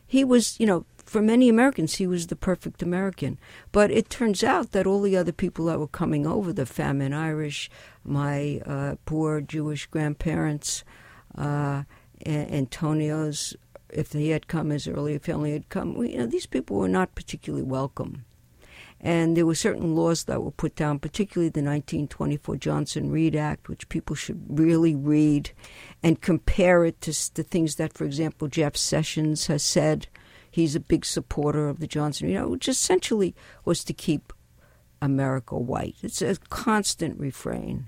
he 0.07 0.23
was, 0.23 0.61
you 0.61 0.67
know, 0.67 0.87
for 1.09 1.23
many 1.23 1.49
Americans, 1.49 1.97
he 1.97 2.07
was 2.07 2.27
the 2.27 2.37
perfect 2.37 2.83
American. 2.83 3.39
But 3.73 3.91
it 3.91 4.11
turns 4.11 4.45
out 4.45 4.73
that 4.73 4.87
all 4.87 5.01
the 5.01 5.17
other 5.17 5.33
people 5.33 5.65
that 5.67 5.79
were 5.79 5.89
coming 5.89 6.27
over, 6.27 6.53
the 6.53 6.67
famine 6.67 7.15
Irish, 7.15 7.71
my 8.05 8.61
uh, 8.67 8.97
poor 9.07 9.41
Jewish 9.41 9.87
grandparents, 9.87 10.85
uh, 11.37 11.85
Antonio's, 12.27 13.57
if 13.89 14.13
he 14.13 14.31
had 14.31 14.49
come, 14.49 14.71
his 14.71 14.87
earlier 14.87 15.19
family 15.19 15.53
had 15.53 15.69
come, 15.71 15.97
you 16.05 16.19
know, 16.19 16.27
these 16.27 16.47
people 16.47 16.77
were 16.77 16.89
not 16.89 17.15
particularly 17.15 17.65
welcome. 17.65 18.25
And 19.01 19.37
there 19.37 19.47
were 19.47 19.55
certain 19.55 19.95
laws 19.95 20.25
that 20.25 20.43
were 20.43 20.51
put 20.51 20.75
down, 20.75 20.99
particularly 20.99 21.49
the 21.49 21.61
1924 21.61 22.57
Johnson 22.57 23.11
Reed 23.11 23.37
Act, 23.37 23.69
which 23.69 23.89
people 23.89 24.17
should 24.17 24.45
really 24.49 24.95
read 24.95 25.53
and 26.03 26.21
compare 26.21 26.85
it 26.85 27.01
to 27.03 27.13
the 27.35 27.45
things 27.45 27.77
that, 27.77 27.93
for 27.93 28.05
example, 28.05 28.49
Jeff 28.49 28.77
Sessions 28.77 29.47
has 29.47 29.63
said 29.63 30.09
He's 30.59 30.75
a 30.75 30.81
big 30.81 31.05
supporter 31.05 31.69
of 31.69 31.79
the 31.79 31.87
Johnson, 31.87 32.29
you 32.29 32.35
know, 32.35 32.49
which 32.49 32.69
essentially 32.69 33.33
was 33.65 33.85
to 33.85 33.93
keep 33.93 34.33
America 35.01 35.57
white. 35.57 35.95
It's 36.03 36.21
a 36.21 36.35
constant 36.51 37.21
refrain. 37.21 37.87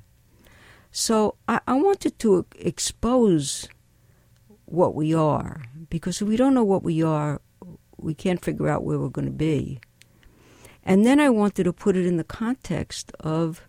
So 0.93 1.35
I, 1.49 1.59
I 1.67 1.75
wanted 1.75 2.21
to 2.21 2.47
expose 2.55 3.69
what 4.67 4.95
we 4.95 5.13
are, 5.13 5.65
because 5.89 6.23
if 6.23 6.29
we 6.29 6.37
don't 6.37 6.55
know 6.55 6.63
what 6.63 6.85
we 6.85 7.03
are, 7.03 7.41
we 7.97 8.15
can't 8.15 8.45
figure 8.45 8.69
out 8.69 8.85
where 8.85 9.01
we're 9.01 9.09
going 9.09 9.25
to 9.27 9.33
be. 9.33 9.81
And 10.85 11.05
then 11.05 11.19
I 11.19 11.29
wanted 11.29 11.65
to 11.65 11.73
put 11.73 11.97
it 11.97 12.07
in 12.07 12.19
the 12.19 12.25
context 12.25 13.11
of 13.19 13.67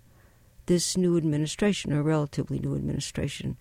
this 0.67 0.95
new 0.95 1.17
administration, 1.17 1.91
a 1.91 2.03
relatively 2.03 2.59
new 2.59 2.75
administration. 2.75 3.57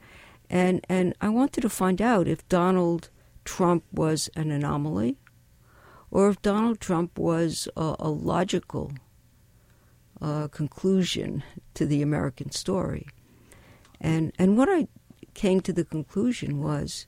And, 0.50 0.84
and 0.86 1.14
I 1.22 1.30
wanted 1.30 1.62
to 1.62 1.70
find 1.70 2.02
out 2.02 2.28
if 2.28 2.46
Donald 2.50 3.08
Trump 3.46 3.84
was 3.90 4.28
an 4.36 4.50
anomaly 4.50 5.16
or 6.10 6.28
if 6.28 6.42
Donald 6.42 6.80
Trump 6.80 7.18
was 7.18 7.68
a, 7.76 7.96
a 7.98 8.10
logical 8.10 8.92
uh, 10.20 10.48
conclusion 10.48 11.42
to 11.74 11.86
the 11.86 12.02
American 12.02 12.50
story. 12.50 13.06
And, 14.00 14.32
and 14.38 14.56
what 14.56 14.68
I 14.68 14.88
came 15.34 15.60
to 15.60 15.72
the 15.72 15.84
conclusion 15.84 16.60
was 16.60 17.06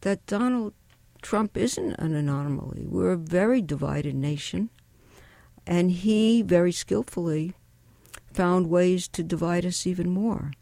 that 0.00 0.26
Donald 0.26 0.74
Trump 1.22 1.56
isn't 1.56 1.94
an 1.94 2.14
anomaly. 2.14 2.86
We're 2.86 3.12
a 3.12 3.16
very 3.16 3.60
divided 3.60 4.14
nation. 4.14 4.70
And 5.66 5.90
he 5.90 6.42
very 6.42 6.72
skillfully 6.72 7.54
found 8.32 8.68
ways 8.68 9.08
to 9.08 9.22
divide 9.22 9.66
us 9.66 9.86
even 9.86 10.08
more. 10.08 10.52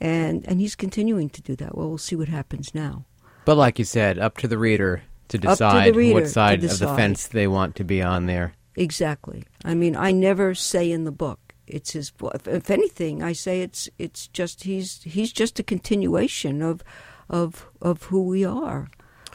And, 0.00 0.46
and 0.48 0.60
he's 0.60 0.74
continuing 0.74 1.30
to 1.30 1.42
do 1.42 1.54
that. 1.56 1.76
Well, 1.76 1.88
we'll 1.88 1.98
see 1.98 2.16
what 2.16 2.28
happens 2.28 2.74
now. 2.74 3.04
But 3.44 3.56
like 3.56 3.78
you 3.78 3.84
said, 3.84 4.18
up 4.18 4.38
to 4.38 4.48
the 4.48 4.58
reader 4.58 5.02
to 5.28 5.38
decide 5.38 5.94
to 5.94 6.12
what 6.12 6.28
side 6.28 6.64
of 6.64 6.78
the 6.78 6.88
fence 6.94 7.26
they 7.28 7.46
want 7.46 7.76
to 7.76 7.84
be 7.84 8.02
on 8.02 8.26
there. 8.26 8.54
Exactly. 8.76 9.44
I 9.64 9.74
mean, 9.74 9.96
I 9.96 10.12
never 10.12 10.54
say 10.54 10.90
in 10.90 11.04
the 11.04 11.12
book 11.12 11.46
it's 11.66 11.92
his. 11.92 12.12
If 12.44 12.70
anything, 12.70 13.22
I 13.22 13.32
say 13.32 13.62
it's 13.62 13.88
it's 13.98 14.28
just 14.28 14.64
he's 14.64 15.02
he's 15.02 15.32
just 15.32 15.58
a 15.58 15.64
continuation 15.64 16.62
of 16.62 16.82
of 17.28 17.68
of 17.82 18.04
who 18.04 18.22
we 18.22 18.44
are, 18.44 18.88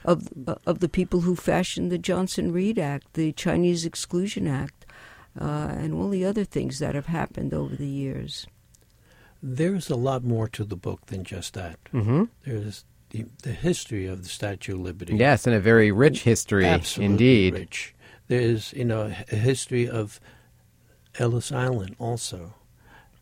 of 0.06 0.30
of 0.66 0.80
the 0.80 0.90
people 0.90 1.22
who 1.22 1.36
fashioned 1.36 1.92
the 1.92 1.98
Johnson 1.98 2.52
Reed 2.52 2.80
Act, 2.80 3.14
the 3.14 3.32
Chinese 3.34 3.86
Exclusion 3.86 4.48
Act, 4.48 4.86
uh, 5.40 5.74
and 5.78 5.94
all 5.94 6.10
the 6.10 6.26
other 6.26 6.46
things 6.46 6.80
that 6.80 6.96
have 6.96 7.08
happened 7.08 7.54
over 7.54 7.76
the 7.76 7.88
years. 7.88 8.48
There's 9.44 9.90
a 9.90 9.96
lot 9.96 10.24
more 10.24 10.48
to 10.50 10.64
the 10.64 10.76
book 10.76 11.08
than 11.08 11.24
just 11.24 11.56
that. 11.56 11.80
Mm-hmm. 11.92 12.26
There's 12.46 12.86
the, 13.12 13.26
the 13.44 13.52
history 13.52 14.08
of 14.08 14.24
the 14.24 14.30
Statue 14.30 14.74
of 14.74 14.82
Liberty. 14.82 15.16
Yes, 15.16 15.46
and 15.46 15.56
a 15.56 15.60
very 15.60 15.92
rich 15.92 16.24
history, 16.24 16.66
Absolutely 16.66 17.12
indeed. 17.12 17.54
Rich. 17.54 17.96
There's 18.28 18.74
you 18.74 18.86
know 18.86 19.02
a 19.32 19.36
history 19.36 19.88
of 19.88 20.20
Ellis 21.20 21.52
Island 21.52 21.96
also. 22.00 22.56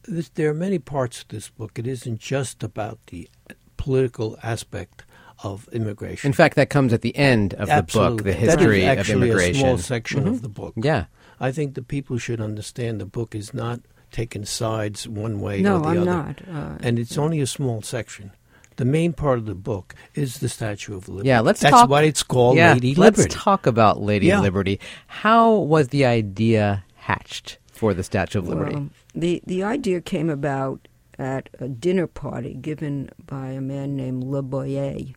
This, 0.03 0.29
there 0.29 0.49
are 0.49 0.55
many 0.55 0.79
parts 0.79 1.21
of 1.21 1.27
this 1.27 1.49
book. 1.49 1.77
It 1.77 1.87
isn't 1.87 2.19
just 2.19 2.63
about 2.63 2.99
the 3.07 3.29
political 3.77 4.37
aspect 4.43 5.03
of 5.43 5.67
immigration. 5.71 6.27
In 6.27 6.33
fact, 6.33 6.55
that 6.55 6.69
comes 6.69 6.93
at 6.93 7.01
the 7.01 7.15
end 7.15 7.53
of 7.55 7.69
Absolutely. 7.69 8.17
the 8.17 8.23
book, 8.23 8.25
the 8.25 8.33
history 8.33 8.81
that 8.81 8.99
is 8.99 9.09
of 9.09 9.15
immigration. 9.15 9.55
a 9.55 9.59
small 9.59 9.77
section 9.77 10.21
mm-hmm. 10.21 10.29
of 10.29 10.41
the 10.41 10.49
book. 10.49 10.73
Yeah, 10.77 11.05
I 11.39 11.51
think 11.51 11.73
the 11.73 11.81
people 11.81 12.17
should 12.17 12.41
understand 12.41 13.01
the 13.01 13.05
book 13.05 13.33
is 13.33 13.53
not 13.53 13.79
taking 14.11 14.45
sides 14.45 15.07
one 15.07 15.39
way 15.39 15.61
no, 15.61 15.77
or 15.77 15.81
the 15.81 15.87
I'm 15.87 15.97
other. 15.99 16.05
not. 16.05 16.41
Uh, 16.47 16.77
and 16.81 16.99
it's 16.99 17.17
only 17.17 17.39
a 17.41 17.47
small 17.47 17.81
section. 17.81 18.31
The 18.79 18.85
main 18.85 19.11
part 19.11 19.39
of 19.39 19.45
the 19.45 19.55
book 19.55 19.93
is 20.15 20.39
the 20.39 20.47
Statue 20.47 20.95
of 20.95 21.09
Liberty. 21.09 21.27
Yeah, 21.27 21.41
let's 21.41 21.59
That's 21.59 21.75
talk. 21.75 21.89
why 21.89 22.03
it's 22.03 22.23
called 22.23 22.55
yeah, 22.55 22.71
Lady 22.75 22.95
let's 22.95 23.25
talk 23.29 23.67
about 23.67 23.99
Lady 24.01 24.27
Yeah. 24.27 24.39
Liberty. 24.39 24.79
How 25.07 25.53
was 25.53 25.89
the 25.89 26.05
idea 26.05 26.85
hatched 26.95 27.57
for 27.73 27.93
the 27.93 28.03
Statue 28.03 28.39
of 28.39 28.47
Liberty? 28.47 28.75
Well, 28.75 28.89
the 29.13 29.41
the 29.45 29.63
idea 29.63 29.99
came 29.99 30.29
about 30.29 30.87
at 31.17 31.49
a 31.59 31.67
dinner 31.67 32.07
party 32.07 32.53
given 32.53 33.09
by 33.25 33.47
a 33.49 33.59
man 33.59 33.97
named 33.97 34.23
Laboulaye, 34.23 35.13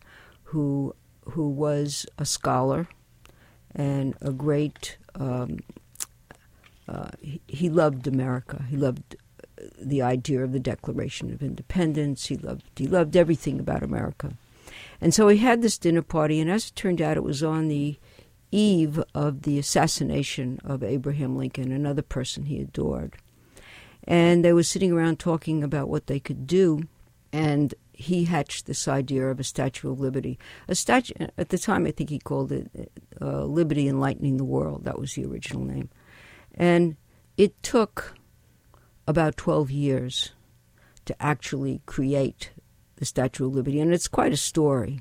who 0.50 0.92
who 1.26 1.48
was 1.48 2.04
a 2.18 2.24
scholar 2.24 2.88
and 3.76 4.16
a 4.20 4.32
great. 4.32 4.96
Um, 5.14 5.60
uh, 6.88 7.10
he, 7.20 7.40
he 7.46 7.70
loved 7.70 8.08
America. 8.08 8.64
He 8.68 8.76
loved 8.76 9.14
the 9.84 10.02
idea 10.02 10.42
of 10.42 10.52
the 10.52 10.60
Declaration 10.60 11.32
of 11.32 11.42
Independence. 11.42 12.26
He 12.26 12.36
loved 12.36 12.64
he 12.76 12.86
loved 12.86 13.16
everything 13.16 13.60
about 13.60 13.82
America, 13.82 14.32
and 15.00 15.14
so 15.14 15.28
he 15.28 15.38
had 15.38 15.62
this 15.62 15.78
dinner 15.78 16.02
party. 16.02 16.40
And 16.40 16.50
as 16.50 16.68
it 16.68 16.76
turned 16.76 17.02
out, 17.02 17.16
it 17.16 17.24
was 17.24 17.42
on 17.42 17.68
the 17.68 17.98
eve 18.52 19.02
of 19.14 19.42
the 19.42 19.58
assassination 19.58 20.60
of 20.62 20.82
Abraham 20.82 21.36
Lincoln, 21.36 21.72
another 21.72 22.02
person 22.02 22.44
he 22.44 22.60
adored. 22.60 23.16
And 24.04 24.44
they 24.44 24.52
were 24.52 24.62
sitting 24.62 24.92
around 24.92 25.18
talking 25.18 25.64
about 25.64 25.88
what 25.88 26.06
they 26.06 26.20
could 26.20 26.46
do, 26.46 26.82
and 27.32 27.74
he 27.92 28.24
hatched 28.24 28.66
this 28.66 28.88
idea 28.88 29.26
of 29.28 29.40
a 29.40 29.44
Statue 29.44 29.90
of 29.90 30.00
Liberty. 30.00 30.38
A 30.68 30.74
statue 30.74 31.14
at 31.38 31.48
the 31.48 31.58
time, 31.58 31.86
I 31.86 31.92
think 31.92 32.10
he 32.10 32.18
called 32.18 32.52
it 32.52 32.90
uh, 33.20 33.44
Liberty 33.44 33.88
Enlightening 33.88 34.36
the 34.36 34.44
World. 34.44 34.84
That 34.84 34.98
was 34.98 35.14
the 35.14 35.24
original 35.24 35.64
name, 35.64 35.88
and 36.54 36.96
it 37.36 37.60
took 37.62 38.14
about 39.06 39.36
12 39.36 39.70
years 39.70 40.32
to 41.04 41.22
actually 41.22 41.80
create 41.86 42.50
the 42.96 43.04
Statue 43.04 43.46
of 43.46 43.54
Liberty. 43.54 43.80
And 43.80 43.92
it's 43.92 44.08
quite 44.08 44.32
a 44.32 44.36
story 44.36 45.00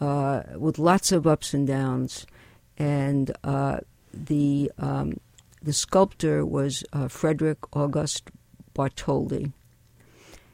uh, 0.00 0.42
with 0.56 0.78
lots 0.78 1.12
of 1.12 1.26
ups 1.26 1.52
and 1.52 1.66
downs. 1.66 2.26
And 2.78 3.30
uh, 3.44 3.78
the, 4.14 4.72
um, 4.78 5.20
the 5.62 5.72
sculptor 5.72 6.46
was 6.46 6.84
uh, 6.92 7.08
Frederick 7.08 7.58
August 7.76 8.30
Bartholdi. 8.74 9.52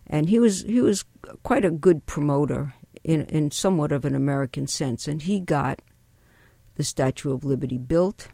And 0.06 0.28
he 0.28 0.38
was, 0.38 0.62
he 0.62 0.80
was 0.80 1.04
quite 1.42 1.64
a 1.64 1.70
good 1.70 2.06
promoter 2.06 2.74
in, 3.04 3.22
in 3.26 3.50
somewhat 3.50 3.92
of 3.92 4.04
an 4.04 4.14
American 4.14 4.66
sense. 4.66 5.06
And 5.06 5.22
he 5.22 5.40
got 5.40 5.80
the 6.74 6.84
Statue 6.84 7.32
of 7.32 7.44
Liberty 7.44 7.78
built 7.78 8.28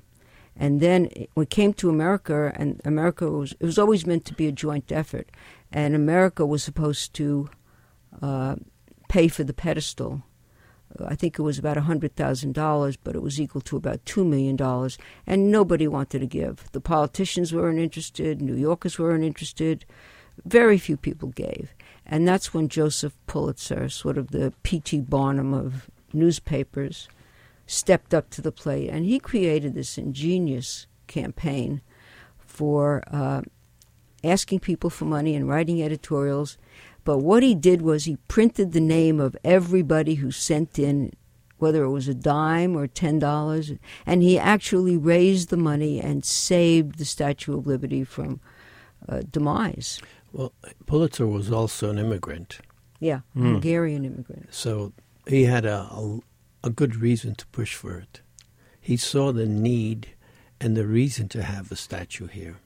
and 0.61 0.81
then 0.81 1.09
we 1.35 1.47
came 1.47 1.73
to 1.73 1.89
America, 1.89 2.53
and 2.55 2.83
America 2.85 3.31
was 3.31 3.53
it 3.59 3.65
was 3.65 3.79
always 3.79 4.07
meant 4.07 4.27
to 4.27 4.35
be 4.35 4.47
a 4.47 4.53
joint 4.53 4.93
effort, 4.93 5.31
and 5.73 5.95
America 5.95 6.45
was 6.45 6.63
supposed 6.63 7.15
to 7.15 7.49
uh, 8.21 8.57
pay 9.09 9.27
for 9.27 9.43
the 9.43 9.55
pedestal. 9.55 10.23
I 11.03 11.15
think 11.15 11.39
it 11.39 11.43
was 11.43 11.59
about 11.59 11.79
hundred 11.79 12.15
thousand 12.15 12.53
dollars, 12.53 12.99
but 12.99 13.17
it 13.17 13.23
was 13.23 13.41
equal 13.41 13.63
to 13.63 13.77
about 13.79 14.05
two 14.05 14.23
million 14.23 14.55
dollars, 14.55 14.99
and 15.27 15.51
nobody 15.51 15.89
wanted 15.89 16.19
to 16.19 16.27
give. 16.27 16.71
The 16.73 16.81
politicians 16.81 17.55
weren't 17.55 17.79
interested. 17.79 18.43
New 18.43 18.55
Yorkers 18.57 18.99
weren't 18.99 19.25
interested. 19.25 19.87
Very 20.45 20.77
few 20.77 20.99
people 20.99 21.31
gave, 21.31 21.73
and 22.05 22.29
that's 22.29 22.53
when 22.53 22.69
Joseph 22.69 23.17
Pulitzer, 23.27 23.89
sort 23.89 24.19
of 24.19 24.29
the 24.29 24.53
P.T. 24.63 25.01
Barnum 25.01 25.55
of 25.55 25.91
newspapers, 26.13 27.09
stepped 27.71 28.13
up 28.13 28.29
to 28.31 28.43
the 28.43 28.51
plate, 28.51 28.89
and 28.89 29.05
he 29.05 29.21
created 29.21 29.75
this 29.75 29.97
ingenious 29.97 30.89
campaign 31.07 31.81
for 32.39 33.03
uh, 33.13 33.43
asking 34.25 34.59
people 34.59 34.91
for 34.91 35.05
money 35.05 35.37
and 35.37 35.49
writing 35.49 35.81
editorials. 35.81 36.59
But 37.05 37.19
what 37.19 37.45
he 37.45 37.55
did 37.55 37.81
was 37.81 38.05
he 38.05 38.17
printed 38.27 38.73
the 38.73 38.81
name 38.81 39.21
of 39.21 39.37
everybody 39.45 40.17
who 40.17 40.33
sent 40.33 40.81
in, 40.81 41.13
whether 41.59 41.85
it 41.85 41.91
was 41.91 42.09
a 42.09 42.15
dime 42.15 42.77
or 42.77 42.89
ten 42.89 43.21
dollars, 43.21 43.73
and 44.05 44.21
he 44.21 44.37
actually 44.37 44.97
raised 44.97 45.51
the 45.51 45.57
money 45.57 46.01
and 46.01 46.25
saved 46.25 46.99
the 46.99 47.05
Statue 47.05 47.57
of 47.57 47.69
Liberty 47.69 48.03
from 48.03 48.41
uh, 49.09 49.23
demise. 49.31 50.01
Well, 50.33 50.53
Pulitzer 50.87 51.27
was 51.27 51.53
also 51.53 51.91
an 51.91 51.99
immigrant. 51.99 52.59
Yeah, 52.99 53.21
mm. 53.37 53.43
Hungarian 53.43 54.05
immigrant. 54.05 54.49
So 54.51 54.93
he 55.27 55.45
had 55.45 55.65
a, 55.65 55.89
a, 55.93 56.21
a 56.63 56.71
good 56.71 56.97
reason 56.97 57.35
to 57.37 57.47
push 57.49 57.75
for 57.75 57.97
it. 57.97 58.21
He 58.81 58.97
saw 58.97 59.33
the 59.33 59.47
need 59.47 60.11
and 60.61 60.77
the 60.77 60.87
reason 60.87 61.29
to 61.29 61.43
have 61.43 61.71
a 61.71 61.77
statue 61.77 62.27
here. 62.27 62.57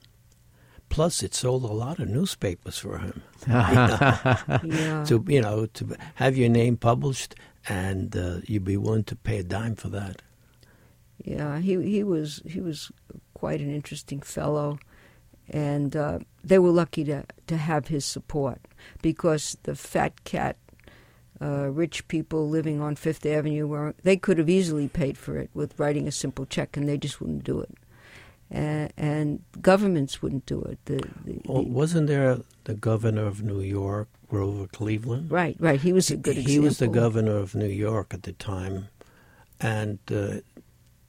Plus, 0.89 1.23
it 1.23 1.33
sold 1.33 1.63
a 1.63 1.73
lot 1.73 1.99
of 1.99 2.07
newspapers 2.07 2.77
for 2.77 2.99
him. 2.99 3.21
yeah. 3.47 5.03
To 5.07 5.25
you 5.27 5.41
know, 5.41 5.65
to 5.65 5.95
have 6.15 6.37
your 6.37 6.49
name 6.49 6.77
published, 6.77 7.35
and 7.67 8.15
uh, 8.15 8.37
you'd 8.45 8.63
be 8.63 8.77
willing 8.77 9.03
to 9.05 9.15
pay 9.15 9.39
a 9.39 9.43
dime 9.43 9.75
for 9.75 9.89
that. 9.89 10.21
Yeah, 11.23 11.59
he 11.59 11.81
he 11.81 12.03
was 12.03 12.41
he 12.45 12.61
was 12.61 12.91
quite 13.33 13.61
an 13.61 13.73
interesting 13.73 14.21
fellow, 14.21 14.77
and 15.49 15.95
uh, 15.95 16.19
they 16.43 16.59
were 16.59 16.71
lucky 16.71 17.03
to 17.05 17.23
to 17.47 17.57
have 17.57 17.87
his 17.87 18.05
support 18.05 18.61
because 19.01 19.57
the 19.63 19.75
fat 19.75 20.23
cat 20.23 20.57
uh, 21.41 21.67
rich 21.69 22.07
people 22.07 22.49
living 22.49 22.81
on 22.81 22.95
Fifth 22.95 23.25
Avenue 23.25 23.67
were 23.67 23.93
they 24.03 24.17
could 24.17 24.37
have 24.37 24.49
easily 24.49 24.87
paid 24.87 25.17
for 25.17 25.37
it 25.37 25.49
with 25.53 25.77
writing 25.79 26.07
a 26.07 26.11
simple 26.11 26.45
check, 26.45 26.77
and 26.77 26.87
they 26.87 26.97
just 26.97 27.19
wouldn't 27.19 27.43
do 27.43 27.59
it. 27.61 27.71
And, 28.51 28.93
and 28.95 29.43
governments 29.61 30.21
wouldn't 30.21 30.45
do 30.45 30.61
it. 30.61 30.77
The, 30.85 30.97
the, 31.25 31.41
well, 31.45 31.65
wasn't 31.65 32.07
there 32.07 32.37
the 32.65 32.75
governor 32.75 33.25
of 33.25 33.41
New 33.41 33.59
York, 33.61 34.07
Grover 34.29 34.67
Cleveland? 34.67 35.31
Right, 35.31 35.57
right. 35.59 35.81
He 35.81 35.91
was 35.91 36.11
a 36.11 36.15
good. 36.15 36.35
He, 36.35 36.41
example. 36.41 36.63
was 36.65 36.77
the 36.77 36.87
governor 36.87 37.37
of 37.37 37.55
New 37.55 37.65
York 37.67 38.13
at 38.13 38.23
the 38.23 38.33
time, 38.33 38.87
and 39.59 39.97
uh, 40.11 40.41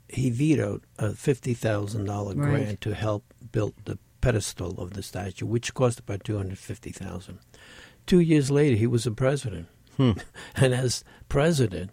he 0.09 0.31
vetoed 0.31 0.83
a 0.99 1.13
fifty 1.13 1.53
thousand 1.55 2.07
dollar 2.07 2.35
grant 2.35 2.67
Right. 2.67 2.81
to 2.81 2.95
help 2.95 3.23
build 3.53 3.75
the 3.85 3.99
pedestal 4.23 4.81
of 4.81 4.95
the 4.95 5.03
statue, 5.03 5.47
which 5.47 5.75
cost 5.75 6.01
about 6.01 6.25
two 6.25 6.37
hundred 6.39 6.59
fifty 6.59 6.91
thousand. 6.91 7.39
Two 8.07 8.21
years 8.21 8.51
later, 8.51 8.77
he 8.77 8.87
was 8.87 9.05
the 9.05 9.11
president. 9.11 9.67
And 10.57 10.75
as 10.75 11.05
president, 11.29 11.91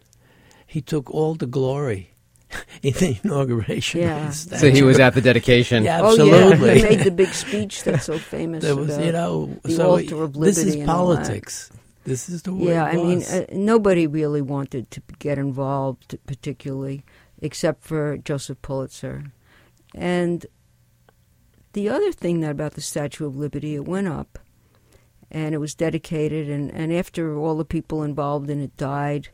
he 0.67 0.81
took 0.81 1.09
all 1.11 1.35
the 1.35 1.45
glory 1.47 2.11
in 2.83 2.93
the 2.93 3.19
inauguration 3.23 4.01
Yeah. 4.01 4.17
of 4.21 4.27
the 4.27 4.33
statue. 4.33 4.59
So 4.59 4.71
he 4.71 4.81
was 4.83 4.99
at 4.99 5.13
the 5.13 5.21
dedication. 5.21 5.83
Yeah, 5.83 6.01
Oh 6.01 6.09
absolutely. 6.11 6.67
yeah, 6.67 6.73
he 6.75 6.83
made 6.83 6.99
the 7.05 7.11
big 7.11 7.33
speech 7.33 7.83
that's 7.83 8.05
so 8.05 8.17
famous. 8.35 8.63
There 8.63 8.75
was, 8.75 8.89
about 8.95 9.05
you 9.05 9.11
know, 9.11 9.57
the 9.63 9.71
so 9.71 9.89
altar 9.91 10.23
of 10.23 10.35
liberty 10.35 10.45
this 10.45 10.57
is 10.57 10.65
liberty 10.65 10.81
and 10.81 10.89
all 10.91 11.07
that. 11.09 11.15
politics. 11.17 11.71
This 12.05 12.27
is 12.29 12.41
the 12.43 12.53
way 12.53 12.71
Yeah, 12.73 12.87
it 12.89 12.93
I 12.93 12.95
mean, 12.97 13.23
uh, 13.23 13.45
nobody 13.53 14.07
really 14.07 14.41
wanted 14.41 14.91
to 14.91 15.01
get 15.19 15.37
involved, 15.37 16.17
particularly, 16.27 17.03
except 17.41 17.83
for 17.83 18.17
Joseph 18.17 18.61
Pulitzer. 18.61 19.31
And 19.95 20.45
the 21.71 21.87
other 21.89 22.11
thing 22.11 22.41
that 22.41 22.51
about 22.51 22.73
the 22.73 22.81
Statue 22.81 23.25
of 23.25 23.37
Liberty, 23.37 23.75
it 23.75 23.87
went 23.87 24.07
up, 24.09 24.37
and 25.33 25.53
it 25.55 25.57
was 25.57 25.73
dedicated, 25.75 26.49
and, 26.49 26.71
and 26.71 26.93
after 26.93 27.35
all 27.37 27.57
the 27.57 27.65
people 27.65 28.03
involved 28.03 28.49
in 28.49 28.61
it 28.61 28.75
died, 28.77 29.29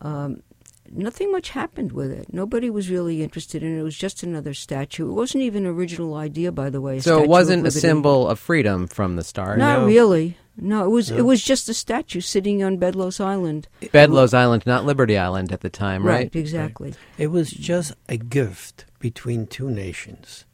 um, 0.00 0.42
nothing 0.90 1.30
much 1.32 1.50
happened 1.50 1.92
with 1.92 2.10
it. 2.10 2.32
Nobody 2.32 2.70
was 2.70 2.90
really 2.90 3.22
interested 3.22 3.62
in 3.62 3.76
it. 3.76 3.80
It 3.80 3.82
was 3.82 3.96
just 3.96 4.22
another 4.22 4.54
statue. 4.54 5.08
It 5.10 5.14
wasn't 5.14 5.44
even 5.44 5.64
an 5.66 5.72
original 5.72 6.14
idea, 6.14 6.52
by 6.52 6.70
the 6.70 6.80
way. 6.80 7.00
So 7.00 7.22
it 7.22 7.28
wasn't 7.28 7.60
a 7.62 7.64
Liberty. 7.64 7.80
symbol 7.80 8.28
of 8.28 8.38
freedom 8.38 8.86
from 8.86 9.16
the 9.16 9.24
start. 9.24 9.58
Not 9.58 9.80
No. 9.80 9.86
really. 9.86 10.36
No, 10.56 10.84
it 10.84 10.88
was 10.90 11.10
No. 11.10 11.16
it 11.16 11.22
was 11.22 11.42
just 11.42 11.68
a 11.70 11.74
statue 11.74 12.20
sitting 12.20 12.62
on 12.62 12.76
Bedloe's 12.76 13.20
Island. 13.20 13.68
Bedloes 13.90 14.34
Island, 14.34 14.64
not 14.66 14.84
Liberty 14.84 15.16
Island 15.16 15.50
at 15.50 15.62
the 15.62 15.70
time, 15.70 16.04
right? 16.06 16.34
exactly. 16.34 16.92
It 17.16 17.28
was 17.28 17.50
just 17.50 17.94
a 18.08 18.18
gift 18.18 18.84
between 18.98 19.46
two 19.46 19.70
nations, 19.70 20.44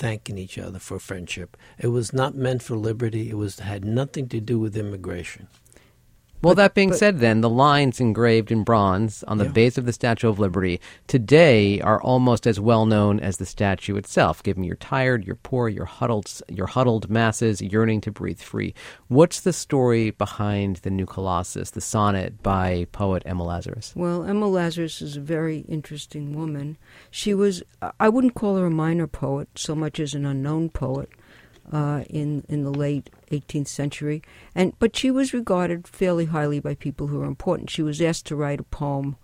thanking 0.00 0.38
each 0.38 0.56
other 0.56 0.78
for 0.78 0.98
friendship. 0.98 1.58
It 1.78 1.88
was 1.88 2.14
not 2.14 2.34
meant 2.34 2.62
for 2.62 2.74
liberty. 2.74 3.28
It 3.28 3.36
was 3.36 3.58
had 3.58 3.84
nothing 3.84 4.28
to 4.30 4.40
do 4.40 4.58
with 4.58 4.74
immigration. 4.74 5.46
Well, 6.42 6.54
that 6.54 6.74
being 6.74 6.88
but- 6.90 6.98
said, 6.98 7.18
then, 7.20 7.42
the 7.42 7.50
lines 7.50 8.00
engraved 8.00 8.50
in 8.50 8.64
bronze 8.64 9.22
on 9.24 9.36
the 9.36 9.44
Yeah. 9.44 9.50
base 9.52 9.76
of 9.76 9.84
the 9.84 9.92
Statue 9.92 10.28
of 10.28 10.38
Liberty 10.38 10.80
today 11.06 11.80
are 11.82 12.00
almost 12.00 12.46
as 12.46 12.58
well 12.58 12.86
known 12.86 13.20
as 13.20 13.36
the 13.36 13.44
statue 13.44 13.96
itself, 13.96 14.42
giving 14.42 14.64
you're 14.64 14.76
tired, 14.76 15.24
you're 15.26 15.34
poor, 15.36 15.68
you're 15.68 15.84
huddled, 15.84 16.30
you're 16.48 16.66
huddled 16.66 17.10
masses 17.10 17.60
yearning 17.60 18.00
to 18.00 18.10
breathe 18.10 18.40
free. 18.40 18.72
What's 19.08 19.40
the 19.40 19.52
story 19.52 20.12
behind 20.12 20.76
the 20.76 20.90
new 20.90 21.04
Colossus, 21.06 21.70
the 21.70 21.80
sonnet 21.82 22.42
by 22.42 22.86
poet 22.92 23.22
Emma 23.26 23.44
Lazarus? 23.44 23.92
Well, 23.94 24.24
Emma 24.24 24.46
Lazarus 24.48 25.02
is 25.02 25.16
a 25.18 25.20
very 25.20 25.58
interesting 25.68 26.34
woman. 26.34 26.78
She 27.10 27.34
was 27.34 27.62
I 27.98 28.08
wouldn't 28.08 28.34
call 28.34 28.56
her 28.56 28.66
a 28.66 28.70
minor 28.70 29.06
poet 29.06 29.48
so 29.56 29.74
much 29.74 30.00
as 30.00 30.14
an 30.14 30.24
unknown 30.24 30.70
poet 30.70 31.10
uh, 31.72 32.04
in 32.08 32.44
in 32.48 32.64
the 32.64 32.70
late 32.70 33.10
18th 33.30 33.68
century, 33.68 34.22
and 34.54 34.72
but 34.78 34.96
she 34.96 35.10
was 35.10 35.32
regarded 35.32 35.86
fairly 35.86 36.26
highly 36.26 36.60
by 36.60 36.74
people 36.74 37.08
who 37.08 37.18
were 37.18 37.26
important. 37.26 37.70
She 37.70 37.82
was 37.82 38.00
asked 38.00 38.26
to 38.26 38.36
write 38.36 38.60
a 38.60 38.64
poem 38.64 39.16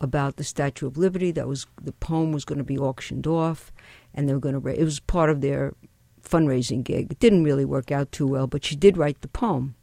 about 0.00 0.36
the 0.36 0.44
Statue 0.44 0.86
of 0.86 0.96
Liberty. 0.96 1.30
That 1.30 1.48
was 1.48 1.66
the 1.80 1.92
poem 1.92 2.32
was 2.32 2.44
going 2.44 2.58
to 2.58 2.64
be 2.64 2.78
auctioned 2.78 3.26
off, 3.26 3.72
and 4.14 4.28
they 4.28 4.34
were 4.34 4.40
going 4.40 4.60
to. 4.60 4.68
It 4.68 4.84
was 4.84 5.00
part 5.00 5.30
of 5.30 5.40
their 5.40 5.74
fundraising 6.22 6.82
gig. 6.82 7.12
It 7.12 7.18
didn't 7.18 7.44
really 7.44 7.64
work 7.64 7.90
out 7.90 8.12
too 8.12 8.26
well, 8.26 8.46
but 8.46 8.64
she 8.64 8.76
did 8.76 8.96
write 8.96 9.20
the 9.20 9.28
poem. 9.28 9.74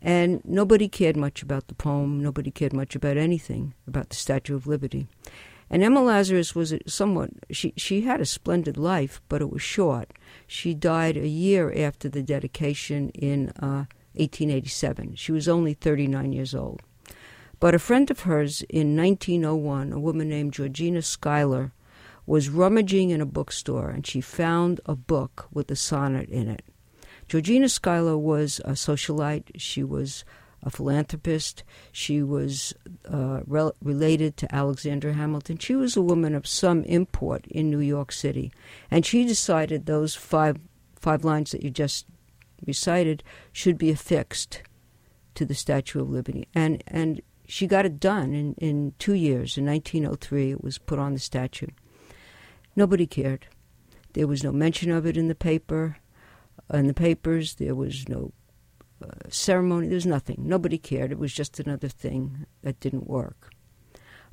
And 0.00 0.40
nobody 0.44 0.88
cared 0.88 1.16
much 1.16 1.42
about 1.42 1.66
the 1.66 1.74
poem. 1.74 2.22
Nobody 2.22 2.52
cared 2.52 2.72
much 2.72 2.94
about 2.94 3.16
anything 3.16 3.74
about 3.86 4.10
the 4.10 4.16
Statue 4.16 4.54
of 4.54 4.68
Liberty. 4.68 5.08
And 5.70 5.82
Emma 5.82 6.02
Lazarus 6.02 6.54
was 6.54 6.74
somewhat, 6.86 7.30
she, 7.50 7.74
she 7.76 8.02
had 8.02 8.20
a 8.20 8.26
splendid 8.26 8.76
life, 8.78 9.20
but 9.28 9.42
it 9.42 9.50
was 9.50 9.60
short. 9.60 10.12
She 10.46 10.72
died 10.72 11.16
a 11.16 11.28
year 11.28 11.72
after 11.76 12.08
the 12.08 12.22
dedication 12.22 13.10
in 13.10 13.50
uh, 13.60 13.84
1887. 14.14 15.14
She 15.16 15.32
was 15.32 15.48
only 15.48 15.74
39 15.74 16.32
years 16.32 16.54
old. 16.54 16.80
But 17.60 17.74
a 17.74 17.78
friend 17.78 18.10
of 18.10 18.20
hers 18.20 18.62
in 18.68 18.96
1901, 18.96 19.92
a 19.92 19.98
woman 19.98 20.28
named 20.28 20.54
Georgina 20.54 21.02
Schuyler, 21.02 21.72
was 22.24 22.50
rummaging 22.50 23.10
in 23.10 23.20
a 23.22 23.26
bookstore 23.26 23.88
and 23.88 24.06
she 24.06 24.20
found 24.20 24.80
a 24.84 24.94
book 24.94 25.48
with 25.50 25.70
a 25.70 25.76
sonnet 25.76 26.28
in 26.28 26.48
it. 26.48 26.62
Georgina 27.26 27.68
Schuyler 27.68 28.18
was 28.18 28.60
a 28.64 28.72
socialite. 28.72 29.50
She 29.56 29.82
was 29.82 30.24
a 30.62 30.70
philanthropist. 30.70 31.62
She 31.92 32.22
was 32.22 32.74
uh, 33.10 33.40
rel- 33.46 33.74
related 33.82 34.36
to 34.38 34.54
Alexander 34.54 35.12
Hamilton. 35.12 35.58
She 35.58 35.74
was 35.74 35.96
a 35.96 36.02
woman 36.02 36.34
of 36.34 36.46
some 36.46 36.84
import 36.84 37.46
in 37.48 37.70
New 37.70 37.80
York 37.80 38.12
City, 38.12 38.52
and 38.90 39.04
she 39.04 39.24
decided 39.24 39.86
those 39.86 40.14
five 40.14 40.58
five 40.96 41.24
lines 41.24 41.52
that 41.52 41.62
you 41.62 41.70
just 41.70 42.06
recited 42.66 43.22
should 43.52 43.78
be 43.78 43.90
affixed 43.90 44.62
to 45.34 45.44
the 45.44 45.54
Statue 45.54 46.00
of 46.00 46.10
Liberty, 46.10 46.48
and 46.54 46.82
and 46.86 47.20
she 47.46 47.66
got 47.66 47.86
it 47.86 48.00
done 48.00 48.34
in 48.34 48.54
in 48.54 48.94
two 48.98 49.14
years. 49.14 49.56
In 49.56 49.66
1903, 49.66 50.50
it 50.52 50.64
was 50.64 50.78
put 50.78 50.98
on 50.98 51.14
the 51.14 51.20
statue. 51.20 51.68
Nobody 52.74 53.06
cared. 53.06 53.46
There 54.12 54.26
was 54.26 54.42
no 54.42 54.52
mention 54.52 54.90
of 54.90 55.06
it 55.06 55.16
in 55.16 55.28
the 55.28 55.34
paper, 55.34 55.98
in 56.72 56.86
the 56.86 56.94
papers. 56.94 57.54
There 57.54 57.74
was 57.74 58.08
no 58.08 58.32
ceremony. 59.28 59.88
There's 59.88 60.06
nothing. 60.06 60.36
Nobody 60.40 60.78
cared. 60.78 61.12
It 61.12 61.18
was 61.18 61.32
just 61.32 61.60
another 61.60 61.88
thing 61.88 62.46
that 62.62 62.80
didn't 62.80 63.06
work. 63.06 63.50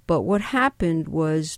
But 0.07 0.21
what 0.21 0.41
happened 0.41 1.07
was 1.07 1.57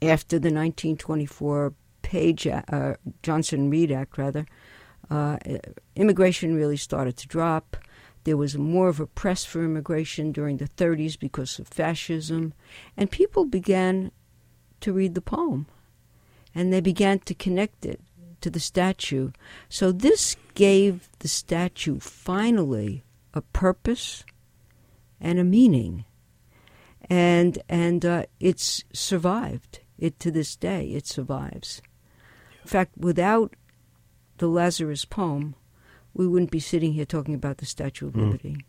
after 0.00 0.38
the 0.38 0.48
1924 0.48 1.74
Page 2.02 2.46
uh, 2.46 2.94
Johnson 3.22 3.70
Reed 3.70 3.90
Act, 3.90 4.18
rather, 4.18 4.44
uh, 5.10 5.38
immigration 5.96 6.54
really 6.54 6.76
started 6.76 7.16
to 7.18 7.28
drop. 7.28 7.76
There 8.24 8.36
was 8.36 8.56
more 8.56 8.88
of 8.88 9.00
a 9.00 9.06
press 9.06 9.44
for 9.44 9.64
immigration 9.64 10.32
during 10.32 10.58
the 10.58 10.68
30s 10.68 11.18
because 11.18 11.58
of 11.58 11.68
fascism, 11.68 12.54
and 12.96 13.10
people 13.10 13.44
began 13.44 14.12
to 14.80 14.92
read 14.92 15.14
the 15.14 15.20
poem, 15.20 15.66
and 16.54 16.72
they 16.72 16.80
began 16.80 17.20
to 17.20 17.34
connect 17.34 17.86
it 17.86 18.00
to 18.42 18.50
the 18.50 18.60
statue. 18.60 19.30
So 19.68 19.92
this 19.92 20.36
gave 20.54 21.08
the 21.20 21.28
statue 21.28 21.98
finally 21.98 23.04
a 23.34 23.40
purpose 23.40 24.24
and 25.20 25.38
a 25.38 25.44
meaning, 25.44 26.04
and 27.08 27.58
and 27.68 28.04
uh, 28.04 28.26
it's 28.40 28.84
survived. 28.92 29.80
It 29.98 30.18
to 30.20 30.30
this 30.30 30.56
day 30.56 30.88
it 30.88 31.06
survives. 31.06 31.80
In 32.62 32.68
fact, 32.68 32.92
without 32.96 33.54
the 34.38 34.48
Lazarus 34.48 35.04
poem, 35.04 35.54
we 36.14 36.26
wouldn't 36.26 36.50
be 36.50 36.60
sitting 36.60 36.92
here 36.92 37.04
talking 37.04 37.34
about 37.34 37.58
the 37.58 37.66
Statue 37.66 38.08
of 38.08 38.16
Liberty. 38.16 38.56
Mm. 38.56 38.64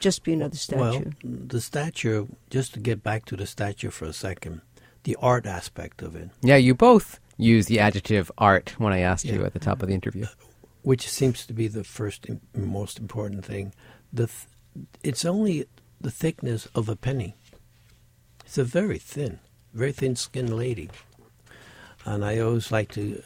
Just 0.00 0.24
be 0.24 0.34
another 0.34 0.56
statue. 0.56 0.80
Well, 0.82 1.04
the 1.22 1.60
statue. 1.60 2.26
Just 2.50 2.74
to 2.74 2.80
get 2.80 3.02
back 3.02 3.24
to 3.26 3.36
the 3.36 3.46
statue 3.46 3.90
for 3.90 4.04
a 4.04 4.12
second, 4.12 4.60
the 5.04 5.16
art 5.20 5.46
aspect 5.46 6.02
of 6.02 6.14
it. 6.14 6.30
Yeah, 6.42 6.56
you 6.56 6.74
both 6.74 7.18
use 7.36 7.66
the 7.66 7.80
adjective 7.80 8.30
art 8.38 8.74
when 8.78 8.92
I 8.92 9.00
asked 9.00 9.24
yeah. 9.24 9.34
you 9.34 9.44
at 9.44 9.52
the 9.52 9.58
top 9.58 9.82
of 9.82 9.88
the 9.88 9.94
interview. 9.94 10.26
Which 10.82 11.08
seems 11.08 11.46
to 11.46 11.52
be 11.52 11.68
the 11.68 11.84
first 11.84 12.26
and 12.26 12.40
most 12.54 12.98
important 12.98 13.44
thing. 13.44 13.72
The 14.12 14.26
th- 14.26 14.86
it's 15.02 15.24
only 15.24 15.66
the 16.00 16.10
thickness 16.10 16.68
of 16.74 16.88
a 16.88 16.96
penny. 16.96 17.34
It's 18.44 18.58
a 18.58 18.64
very 18.64 18.98
thin, 18.98 19.40
very 19.72 19.92
thin-skinned 19.92 20.56
lady. 20.56 20.90
And 22.04 22.24
I 22.24 22.38
always 22.38 22.70
like 22.70 22.92
to 22.92 23.22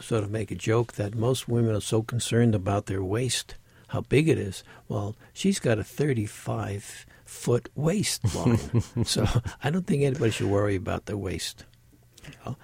sort 0.00 0.24
of 0.24 0.30
make 0.30 0.50
a 0.50 0.56
joke 0.56 0.94
that 0.94 1.14
most 1.14 1.48
women 1.48 1.76
are 1.76 1.80
so 1.80 2.02
concerned 2.02 2.54
about 2.54 2.86
their 2.86 3.04
waist, 3.04 3.54
how 3.88 4.00
big 4.00 4.28
it 4.28 4.38
is. 4.38 4.64
Well, 4.88 5.14
she's 5.32 5.60
got 5.60 5.78
a 5.78 5.84
35 5.84 7.06
foot 7.24 7.68
waistline. 7.74 8.58
so 9.04 9.26
I 9.62 9.70
don't 9.70 9.86
think 9.86 10.02
anybody 10.02 10.32
should 10.32 10.48
worry 10.48 10.74
about 10.74 11.06
the 11.06 11.16
waist. 11.16 11.64
You 12.24 12.32
know? 12.44 12.56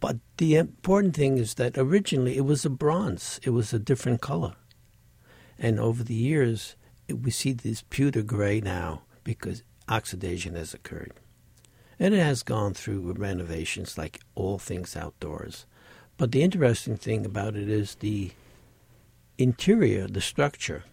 But 0.00 0.18
the 0.38 0.56
important 0.56 1.14
thing 1.14 1.38
is 1.38 1.54
that 1.54 1.78
originally 1.78 2.36
it 2.36 2.44
was 2.44 2.64
a 2.64 2.70
bronze, 2.70 3.38
it 3.44 3.50
was 3.50 3.72
a 3.72 3.78
different 3.78 4.20
color. 4.20 4.56
And 5.58 5.78
over 5.78 6.02
the 6.02 6.14
years, 6.14 6.76
it, 7.08 7.20
we 7.20 7.30
see 7.30 7.52
this 7.52 7.82
pewter 7.82 8.22
gray 8.22 8.60
now 8.60 9.02
because 9.22 9.62
oxidation 9.88 10.54
has 10.54 10.74
occurred. 10.74 11.12
And 11.98 12.14
it 12.14 12.18
has 12.18 12.42
gone 12.42 12.74
through 12.74 13.12
renovations 13.12 13.96
like 13.96 14.20
all 14.34 14.58
things 14.58 14.96
outdoors. 14.96 15.66
But 16.16 16.32
the 16.32 16.42
interesting 16.42 16.96
thing 16.96 17.24
about 17.24 17.56
it 17.56 17.68
is 17.68 17.96
the 17.96 18.32
interior, 19.38 20.06
the 20.08 20.20
structure, 20.20 20.84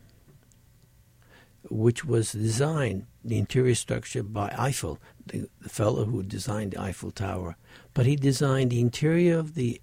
which 1.69 2.05
was 2.05 2.31
designed, 2.31 3.05
the 3.23 3.37
interior 3.37 3.75
structure 3.75 4.23
by 4.23 4.53
Eiffel, 4.57 4.99
the, 5.25 5.49
the 5.61 5.69
fellow 5.69 6.05
who 6.05 6.23
designed 6.23 6.71
the 6.71 6.81
Eiffel 6.81 7.11
Tower, 7.11 7.55
but 7.93 8.05
he 8.05 8.15
designed 8.15 8.71
the 8.71 8.79
interior 8.79 9.37
of 9.37 9.55
the 9.55 9.81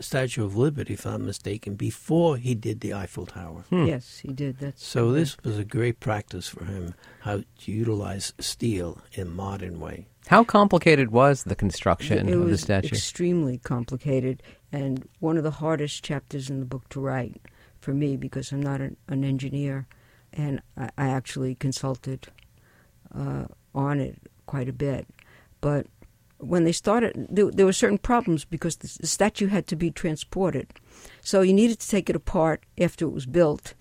Statue 0.00 0.44
of 0.44 0.56
Liberty, 0.56 0.94
if 0.94 1.06
I'm 1.06 1.26
mistaken, 1.26 1.74
before 1.74 2.36
he 2.36 2.54
did 2.54 2.80
the 2.80 2.94
Eiffel 2.94 3.26
Tower. 3.26 3.64
Hmm. 3.68 3.86
Yes, 3.86 4.18
he 4.18 4.32
did. 4.32 4.58
That's 4.58 4.84
so. 4.84 5.12
This 5.12 5.36
was 5.44 5.58
a 5.58 5.64
great 5.64 6.00
practice 6.00 6.48
for 6.48 6.64
him 6.64 6.94
how 7.20 7.42
to 7.60 7.72
utilize 7.72 8.32
steel 8.38 8.98
in 9.12 9.22
a 9.22 9.30
modern 9.30 9.78
way. 9.78 10.06
How 10.26 10.44
complicated 10.44 11.10
was 11.10 11.44
the 11.44 11.54
construction 11.54 12.28
it 12.28 12.34
of 12.34 12.48
the 12.48 12.58
statue? 12.58 12.88
Extremely 12.88 13.58
complicated, 13.58 14.42
and 14.72 15.06
one 15.18 15.36
of 15.36 15.44
the 15.44 15.50
hardest 15.50 16.04
chapters 16.04 16.50
in 16.50 16.60
the 16.60 16.66
book 16.66 16.88
to 16.90 17.00
write 17.00 17.40
for 17.80 17.92
me 17.92 18.16
because 18.16 18.52
I'm 18.52 18.62
not 18.62 18.80
an, 18.80 18.96
an 19.08 19.24
engineer, 19.24 19.86
and 20.32 20.62
I, 20.76 20.90
I 20.96 21.08
actually 21.08 21.54
consulted 21.54 22.28
uh, 23.14 23.44
on 23.74 24.00
it 24.00 24.18
quite 24.46 24.68
a 24.68 24.72
bit, 24.72 25.06
but 25.60 25.86
when 26.38 26.64
they 26.64 26.72
started, 26.72 27.26
there, 27.30 27.50
there, 27.50 27.66
were 27.66 27.72
certain 27.72 27.98
problems 27.98 28.44
because 28.44 28.76
the, 28.76 28.98
the 29.00 29.06
statue 29.06 29.48
had 29.48 29.66
to 29.66 29.76
be 29.76 29.90
transported. 29.90 30.72
So 31.20 31.42
you 31.42 31.52
needed 31.52 31.78
to 31.80 31.88
take 31.88 32.08
it 32.08 32.16
apart 32.16 32.64
after 32.78 33.04
it 33.04 33.12
was 33.12 33.26
built, 33.26 33.74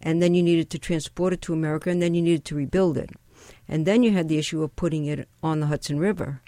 and 0.00 0.22
then 0.22 0.34
you 0.34 0.42
needed 0.42 0.70
to 0.70 0.78
transport 0.78 1.32
it 1.32 1.42
to 1.42 1.52
America, 1.52 1.90
and 1.90 2.00
then 2.00 2.14
you 2.14 2.22
needed 2.22 2.44
to 2.46 2.54
rebuild 2.54 2.96
it. 2.96 3.10
And 3.68 3.86
then 3.86 4.02
you 4.02 4.12
had 4.12 4.28
the 4.28 4.38
issue 4.38 4.62
of 4.62 4.76
putting 4.76 5.06
it 5.06 5.28
on 5.42 5.60
the 5.60 5.66
Hudson 5.66 5.98
River, 5.98 6.40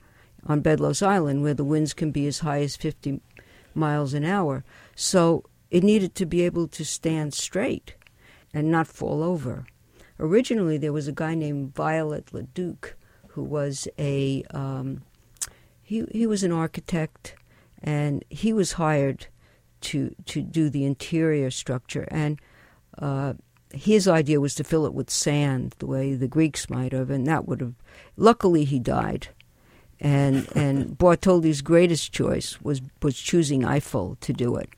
on 0.46 0.60
Bedloes 0.60 1.02
Island, 1.02 1.42
where 1.42 1.54
the 1.54 1.64
winds 1.64 1.92
can 1.92 2.10
be 2.10 2.26
as 2.26 2.40
high 2.40 2.60
as 2.60 2.76
50 2.76 3.20
miles 3.74 4.14
an 4.14 4.24
hour. 4.24 4.64
So 4.94 5.44
it 5.70 5.84
needed 5.84 6.14
to 6.16 6.26
be 6.26 6.42
able 6.42 6.68
to 6.68 6.84
stand 6.84 7.34
straight 7.34 7.94
and 8.54 8.70
not 8.70 8.86
fall 8.86 9.22
over. 9.22 9.66
Originally, 10.20 10.78
there 10.78 10.92
was 10.92 11.08
a 11.08 11.12
guy 11.12 11.34
named 11.34 11.74
Viollet-le-Duc 11.74 12.96
who 13.28 13.42
was 13.44 13.86
a 13.98 14.42
um, 14.50 15.02
he 15.80 16.04
he 16.10 16.26
was 16.26 16.42
an 16.42 16.52
architect, 16.52 17.36
and 17.82 18.24
he 18.28 18.52
was 18.52 18.72
hired 18.72 19.28
to 19.82 20.14
to 20.26 20.42
do 20.42 20.68
the 20.68 20.84
interior 20.84 21.50
structure. 21.50 22.08
And 22.10 22.40
uh, 22.98 23.34
his 23.72 24.08
idea 24.08 24.40
was 24.40 24.54
to 24.56 24.64
fill 24.64 24.86
it 24.86 24.94
with 24.94 25.08
sand, 25.08 25.74
the 25.78 25.86
way 25.86 26.14
the 26.14 26.28
Greeks 26.28 26.68
might 26.68 26.92
have, 26.92 27.10
and 27.10 27.26
that 27.26 27.46
would 27.46 27.60
have. 27.60 27.74
Luckily, 28.16 28.64
he 28.64 28.78
died, 28.78 29.28
and 30.00 30.48
and 30.56 30.98
Bartholdi's 30.98 31.62
greatest 31.62 32.12
choice 32.12 32.60
was 32.60 32.82
was 33.00 33.16
choosing 33.16 33.64
Eiffel 33.64 34.16
to 34.20 34.32
do 34.32 34.56
it, 34.56 34.70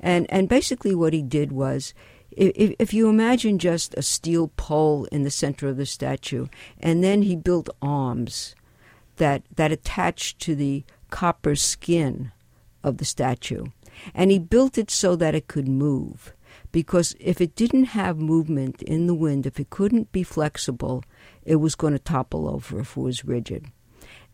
and 0.00 0.30
and 0.30 0.48
basically 0.48 0.94
what 0.94 1.12
he 1.12 1.22
did 1.22 1.52
was. 1.52 1.92
If, 2.36 2.74
if 2.78 2.94
you 2.94 3.08
imagine 3.08 3.58
just 3.58 3.94
a 3.94 4.02
steel 4.02 4.48
pole 4.56 5.06
in 5.06 5.22
the 5.22 5.30
center 5.30 5.68
of 5.68 5.78
the 5.78 5.86
statue, 5.86 6.46
and 6.78 7.02
then 7.02 7.22
he 7.22 7.34
built 7.34 7.70
arms 7.80 8.54
that, 9.16 9.42
that 9.56 9.72
attached 9.72 10.38
to 10.40 10.54
the 10.54 10.84
copper 11.10 11.56
skin 11.56 12.32
of 12.82 12.98
the 12.98 13.04
statue. 13.04 13.64
And 14.14 14.30
he 14.30 14.38
built 14.38 14.76
it 14.76 14.90
so 14.90 15.16
that 15.16 15.34
it 15.34 15.48
could 15.48 15.68
move. 15.68 16.34
Because 16.72 17.16
if 17.18 17.40
it 17.40 17.56
didn't 17.56 17.84
have 17.84 18.18
movement 18.18 18.82
in 18.82 19.06
the 19.06 19.14
wind, 19.14 19.46
if 19.46 19.58
it 19.58 19.70
couldn't 19.70 20.12
be 20.12 20.22
flexible, 20.22 21.02
it 21.44 21.56
was 21.56 21.74
going 21.74 21.94
to 21.94 21.98
topple 21.98 22.48
over 22.48 22.80
if 22.80 22.96
it 22.96 23.00
was 23.00 23.24
rigid. 23.24 23.66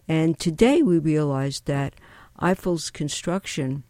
And 0.09 0.39
today 0.39 0.83
we 0.83 0.99
realize 0.99 1.61
that 1.67 1.95
Eiffel's 2.41 2.91
construction 2.91 3.85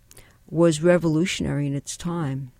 was 0.46 0.82
revolutionary 0.82 1.66
in 1.66 1.74
its 1.74 1.96
time. 1.96 2.52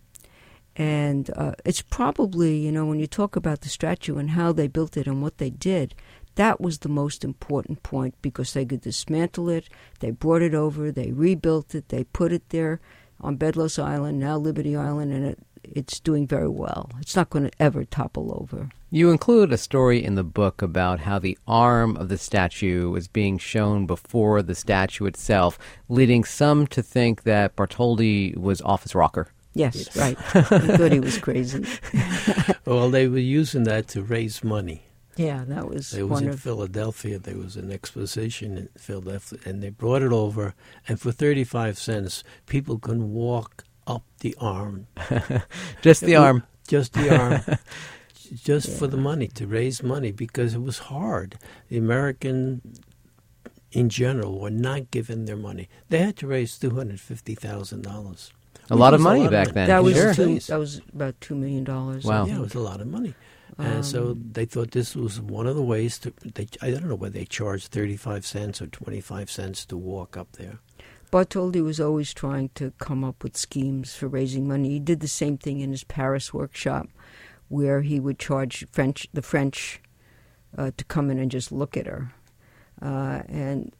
And 0.76 1.30
uh, 1.36 1.52
it's 1.64 1.82
probably, 1.82 2.56
you 2.56 2.72
know, 2.72 2.86
when 2.86 2.98
you 2.98 3.06
talk 3.06 3.36
about 3.36 3.60
the 3.60 3.68
statue 3.68 4.16
and 4.16 4.30
how 4.30 4.52
they 4.52 4.68
built 4.68 4.96
it 4.96 5.06
and 5.06 5.20
what 5.20 5.38
they 5.38 5.50
did, 5.50 5.94
that 6.36 6.60
was 6.60 6.78
the 6.78 6.88
most 6.88 7.24
important 7.24 7.82
point 7.82 8.14
because 8.22 8.52
they 8.52 8.64
could 8.64 8.80
dismantle 8.80 9.50
it. 9.50 9.68
They 10.00 10.10
brought 10.10 10.42
it 10.42 10.54
over, 10.54 10.90
they 10.90 11.12
rebuilt 11.12 11.74
it, 11.74 11.88
they 11.88 12.04
put 12.04 12.32
it 12.32 12.48
there 12.48 12.80
on 13.20 13.36
Bedloes 13.36 13.78
Island, 13.78 14.18
now 14.18 14.38
Liberty 14.38 14.74
Island, 14.74 15.12
and 15.12 15.26
it, 15.26 15.38
it's 15.62 16.00
doing 16.00 16.26
very 16.26 16.48
well. 16.48 16.90
It's 17.00 17.14
not 17.14 17.30
going 17.30 17.44
to 17.44 17.62
ever 17.62 17.84
topple 17.84 18.36
over. 18.40 18.70
You 18.90 19.10
include 19.10 19.52
a 19.52 19.58
story 19.58 20.02
in 20.02 20.16
the 20.16 20.24
book 20.24 20.60
about 20.60 21.00
how 21.00 21.18
the 21.18 21.38
arm 21.46 21.96
of 21.96 22.08
the 22.08 22.18
statue 22.18 22.90
was 22.90 23.08
being 23.08 23.38
shown 23.38 23.86
before 23.86 24.42
the 24.42 24.54
statue 24.54 25.06
itself, 25.06 25.58
leading 25.88 26.24
some 26.24 26.66
to 26.68 26.82
think 26.82 27.22
that 27.22 27.56
Bartholdi 27.56 28.36
was 28.36 28.60
off 28.62 28.82
his 28.82 28.94
rocker. 28.94 29.28
Yes, 29.54 29.94
right. 29.96 30.16
I 30.34 30.42
thought 30.76 30.92
he 30.92 31.00
was 31.00 31.18
crazy. 31.18 31.64
well, 32.64 32.90
they 32.90 33.06
were 33.08 33.18
using 33.18 33.64
that 33.64 33.86
to 33.88 34.02
raise 34.02 34.42
money 34.42 34.82
Yeah, 35.16 35.44
that 35.46 35.68
was 35.68 35.92
It 35.92 36.08
was 36.08 36.22
in 36.22 36.36
Philadelphia. 36.36 37.18
There 37.18 37.36
was 37.36 37.56
an 37.56 37.70
exposition 37.70 38.56
in 38.56 38.68
Philadelphia, 38.78 39.38
and 39.44 39.62
they 39.62 39.68
brought 39.70 40.02
it 40.02 40.12
over. 40.12 40.54
And 40.88 40.98
for 41.00 41.12
thirty-five 41.12 41.78
cents, 41.78 42.24
people 42.46 42.78
can 42.78 43.12
walk 43.12 43.64
up 43.86 44.04
the 44.20 44.34
arm, 44.40 44.86
Just 45.82 46.02
the 46.02 46.16
arm. 46.16 46.44
just 46.68 46.92
the 46.94 47.10
arm, 47.14 47.40
just 48.34 48.70
for 48.78 48.86
the 48.86 48.96
money 48.96 49.26
to 49.26 49.46
raise 49.46 49.82
money 49.82 50.12
because 50.12 50.54
it 50.54 50.62
was 50.62 50.78
hard. 50.78 51.36
The 51.68 51.76
American, 51.78 52.62
in 53.72 53.88
general, 53.88 54.38
were 54.40 54.50
not 54.50 54.90
given 54.90 55.24
their 55.26 55.36
money. 55.36 55.68
They 55.88 55.98
had 55.98 56.16
to 56.18 56.26
raise 56.26 56.58
two 56.58 56.70
hundred 56.70 57.00
fifty 57.00 57.34
thousand 57.34 57.82
dollars. 57.82 58.32
A 58.72 58.76
lot 58.76 58.94
of 58.94 59.00
money 59.00 59.28
back 59.28 59.48
then. 59.48 59.68
that 59.68 59.82
was 59.84 59.94
sure. 59.94 60.14
two, 60.14 60.38
that 60.40 60.58
was 60.58 60.80
about 60.94 61.20
two 61.20 61.34
million 61.34 61.64
dollars. 61.64 62.04
Wow. 62.04 62.24
Yeah, 62.26 62.36
it 62.36 62.40
was 62.40 62.54
a 62.54 62.60
lot 62.60 62.80
of 62.80 62.86
money. 62.86 63.14
and 63.58 63.84
so 63.84 64.12
Um, 64.12 64.30
they 64.32 64.46
thought 64.46 64.70
this 64.70 64.96
was 64.96 65.20
one 65.20 65.46
of 65.46 65.56
the 65.56 65.62
ways 65.62 65.98
to. 66.00 66.12
They, 66.24 66.48
I 66.62 66.70
don't 66.70 66.88
know 66.88 66.94
whether 66.94 67.18
they 67.18 67.26
charged 67.26 67.68
thirty-five 67.68 68.24
cents 68.24 68.62
or 68.62 68.66
twenty-five 68.68 69.30
cents 69.30 69.66
to 69.66 69.76
walk 69.76 70.16
up 70.16 70.32
there. 70.32 70.58
Bartholdi 71.12 71.62
was 71.62 71.78
always 71.78 72.14
trying 72.14 72.48
to 72.54 72.72
come 72.78 73.04
up 73.04 73.22
with 73.22 73.36
schemes 73.36 73.94
for 73.94 74.08
raising 74.08 74.48
money. 74.48 74.70
He 74.70 74.80
did 74.80 75.00
the 75.00 75.08
same 75.08 75.36
thing 75.36 75.60
in 75.60 75.70
his 75.70 75.84
Paris 75.84 76.32
workshop, 76.32 76.88
where 77.48 77.82
he 77.82 78.00
would 78.00 78.18
charge 78.18 78.66
French 78.72 79.06
the 79.12 79.20
French 79.20 79.82
uh, 80.56 80.70
to 80.78 80.84
come 80.86 81.10
in 81.10 81.18
and 81.18 81.30
just 81.30 81.52
look 81.52 81.76
at 81.76 81.86
her, 81.86 82.14
uh, 82.80 83.20
and 83.28 83.74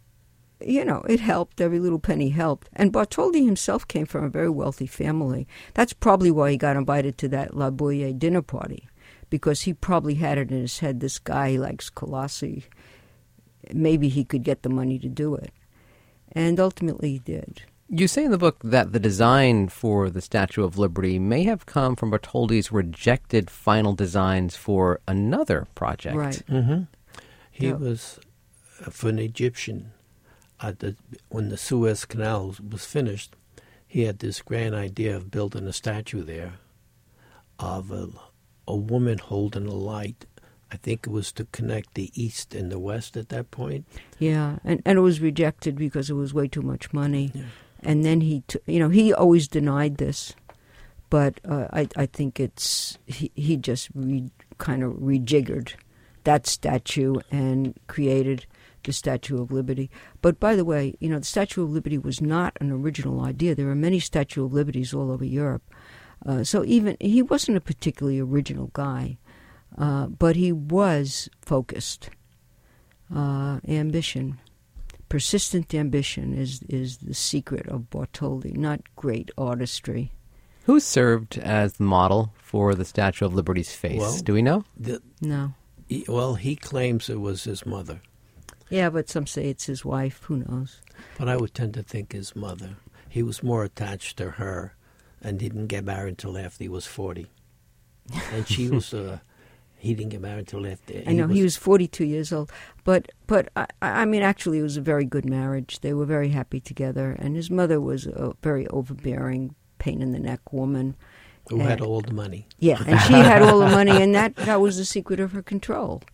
you 0.66 0.84
know 0.84 1.02
it 1.08 1.20
helped. 1.20 1.60
Every 1.60 1.78
little 1.80 1.98
penny 1.98 2.30
helped. 2.30 2.68
And 2.72 2.92
Bartholdi 2.92 3.44
himself 3.44 3.86
came 3.88 4.06
from 4.06 4.24
a 4.24 4.28
very 4.30 4.50
wealthy 4.50 4.86
family. 4.86 5.46
That's 5.74 5.92
probably 5.92 6.30
why 6.30 6.50
he 6.52 6.56
got 6.56 6.76
invited 6.76 7.18
to 7.18 7.28
that 7.28 7.52
Laboulaye 7.52 8.18
dinner 8.18 8.42
party, 8.42 8.88
because 9.30 9.62
he 9.62 9.74
probably 9.74 10.14
had 10.14 10.38
it 10.38 10.50
in 10.50 10.60
his 10.60 10.78
head. 10.80 11.00
This 11.00 11.18
guy 11.18 11.56
likes 11.56 11.90
Colossi. 11.90 12.64
Maybe 13.72 14.08
he 14.08 14.24
could 14.24 14.42
get 14.42 14.62
the 14.62 14.68
money 14.68 14.98
to 14.98 15.08
do 15.08 15.34
it. 15.34 15.52
And 16.32 16.58
ultimately 16.58 17.12
he 17.12 17.18
did. 17.20 17.62
You 17.88 18.08
say 18.08 18.24
in 18.24 18.30
the 18.30 18.38
book 18.38 18.56
that 18.64 18.92
the 18.92 18.98
design 18.98 19.68
for 19.68 20.08
the 20.08 20.22
Statue 20.22 20.64
of 20.64 20.78
Liberty 20.78 21.18
may 21.18 21.44
have 21.44 21.66
come 21.66 21.94
from 21.94 22.10
Bartholdi's 22.10 22.72
rejected 22.72 23.50
final 23.50 23.92
designs 23.92 24.56
for 24.56 25.00
another 25.06 25.66
project. 25.74 26.16
Right. 26.16 26.42
Mm-hmm. 26.48 26.82
He 27.50 27.66
Yeah. 27.66 27.74
was 27.74 28.18
uh, 28.86 28.90
for 28.90 29.10
an 29.10 29.18
Egyptian. 29.18 29.92
At 30.62 30.78
the, 30.78 30.96
when 31.28 31.48
the 31.48 31.56
Suez 31.56 32.04
Canal 32.04 32.54
was 32.70 32.86
finished, 32.86 33.34
he 33.86 34.02
had 34.04 34.20
this 34.20 34.40
grand 34.40 34.74
idea 34.74 35.16
of 35.16 35.30
building 35.30 35.66
a 35.66 35.72
statue 35.72 36.22
there 36.22 36.54
of 37.58 37.90
a, 37.90 38.08
a 38.66 38.76
woman 38.76 39.18
holding 39.18 39.66
a 39.66 39.74
light. 39.74 40.24
I 40.70 40.76
think 40.76 41.06
it 41.06 41.10
was 41.10 41.32
to 41.32 41.44
connect 41.46 41.94
the 41.94 42.10
east 42.14 42.54
and 42.54 42.72
the 42.72 42.78
west 42.78 43.16
at 43.16 43.28
that 43.28 43.50
point. 43.50 43.86
Yeah, 44.18 44.58
and 44.64 44.80
and 44.86 44.98
it 44.98 45.02
was 45.02 45.20
rejected 45.20 45.76
because 45.76 46.08
it 46.08 46.14
was 46.14 46.32
way 46.32 46.48
too 46.48 46.62
much 46.62 46.92
money. 46.92 47.30
Yeah. 47.34 47.42
And 47.82 48.04
then 48.04 48.20
he, 48.20 48.42
t- 48.46 48.60
you 48.66 48.78
know, 48.78 48.88
he 48.88 49.12
always 49.12 49.48
denied 49.48 49.96
this, 49.98 50.34
but 51.10 51.40
uh, 51.46 51.66
I 51.72 51.88
I 51.96 52.06
think 52.06 52.40
it's 52.40 52.96
he 53.06 53.30
he 53.34 53.56
just 53.56 53.90
re- 53.94 54.30
kind 54.58 54.82
of 54.82 54.92
rejiggered 54.92 55.74
that 56.24 56.46
statue 56.46 57.16
and 57.30 57.78
created 57.88 58.46
the 58.84 58.92
Statue 58.92 59.40
of 59.40 59.50
Liberty. 59.52 59.90
But 60.20 60.38
by 60.40 60.56
the 60.56 60.64
way, 60.64 60.94
you 61.00 61.08
know, 61.08 61.18
the 61.18 61.24
Statue 61.24 61.62
of 61.64 61.70
Liberty 61.70 61.98
was 61.98 62.20
not 62.20 62.56
an 62.60 62.70
original 62.70 63.20
idea. 63.22 63.54
There 63.54 63.68
are 63.70 63.74
many 63.74 63.98
Statue 64.00 64.44
of 64.44 64.52
Liberties 64.52 64.92
all 64.94 65.10
over 65.10 65.24
Europe. 65.24 65.62
Uh, 66.24 66.44
so 66.44 66.64
even 66.64 66.96
he 67.00 67.20
wasn't 67.22 67.56
a 67.56 67.60
particularly 67.60 68.20
original 68.20 68.70
guy, 68.74 69.18
uh, 69.76 70.06
but 70.06 70.36
he 70.36 70.52
was 70.52 71.28
focused. 71.40 72.10
Uh, 73.14 73.60
ambition, 73.68 74.38
persistent 75.08 75.74
ambition 75.74 76.32
is 76.32 76.62
is 76.68 76.98
the 76.98 77.12
secret 77.14 77.66
of 77.68 77.90
Bartholdi, 77.90 78.56
not 78.56 78.80
great 78.96 79.30
artistry. 79.36 80.12
Who 80.64 80.78
served 80.80 81.36
as 81.38 81.74
the 81.74 81.84
model 81.84 82.32
for 82.38 82.74
the 82.74 82.84
Statue 82.84 83.24
of 83.26 83.34
Liberty's 83.34 83.74
face? 83.74 83.98
Well- 84.00 84.18
Do 84.18 84.32
we 84.32 84.42
know? 84.42 84.64
The, 84.78 85.02
No. 85.20 85.54
he, 85.88 86.04
well, 86.08 86.36
he 86.36 86.54
claims 86.56 87.10
it 87.10 87.20
was 87.20 87.44
his 87.44 87.66
mother, 87.66 88.00
Yeah, 88.70 88.90
but 88.90 89.08
some 89.08 89.26
say 89.26 89.48
it's 89.48 89.66
his 89.66 89.84
wife. 89.84 90.22
Who 90.24 90.38
knows? 90.38 90.80
but 91.18 91.28
I 91.28 91.36
would 91.36 91.54
tend 91.54 91.74
to 91.74 91.82
think 91.82 92.12
his 92.12 92.34
mother. 92.36 92.76
He 93.08 93.22
was 93.22 93.42
more 93.42 93.64
attached 93.64 94.16
to 94.18 94.30
her, 94.32 94.74
and 95.22 95.38
didn't 95.38 95.66
get 95.66 95.84
married 95.84 96.10
until 96.10 96.38
after 96.38 96.64
he 96.64 96.68
was 96.68 96.86
forty. 96.86 97.26
And 98.32 98.46
she 98.48 98.68
was. 98.68 98.92
Uh, 99.02 99.18
he 99.78 99.94
didn't 99.94 100.10
get 100.10 100.20
married 100.20 100.38
until 100.52 100.64
after. 100.64 101.02
I 101.08 101.12
know 101.12 101.26
he 101.26 101.42
was 101.42 101.56
42 101.56 102.04
years 102.04 102.32
old, 102.32 102.52
but 102.84 103.10
but 103.26 103.48
I, 103.56 103.66
I 103.80 104.04
mean, 104.04 104.22
actually, 104.22 104.60
it 104.60 104.62
was 104.62 104.76
a 104.76 104.80
very 104.80 105.04
good 105.04 105.24
marriage. 105.24 105.80
They 105.80 105.92
were 105.92 106.04
very 106.06 106.28
happy 106.28 106.60
together, 106.60 107.16
and 107.18 107.34
his 107.34 107.50
mother 107.50 107.80
was 107.80 108.06
a 108.06 108.32
very 108.42 108.68
overbearing, 108.68 109.56
pain 109.78 110.00
in 110.00 110.12
the 110.12 110.20
neck 110.20 110.52
woman. 110.52 110.94
who 111.48 111.58
had 111.58 111.80
all 111.80 112.00
the 112.00 112.14
money. 112.14 112.46
Yeah, 112.60 112.80
and 112.86 113.00
she 113.00 113.14
had 113.14 113.42
all 113.42 113.58
the 113.58 113.70
money, 113.70 113.90
and 113.90 114.14
that 114.14 114.36
that 114.36 114.60
was 114.60 114.76
the 114.76 114.84
secret 114.84 115.18
of 115.18 115.32
her 115.32 115.42
control. 115.42 116.04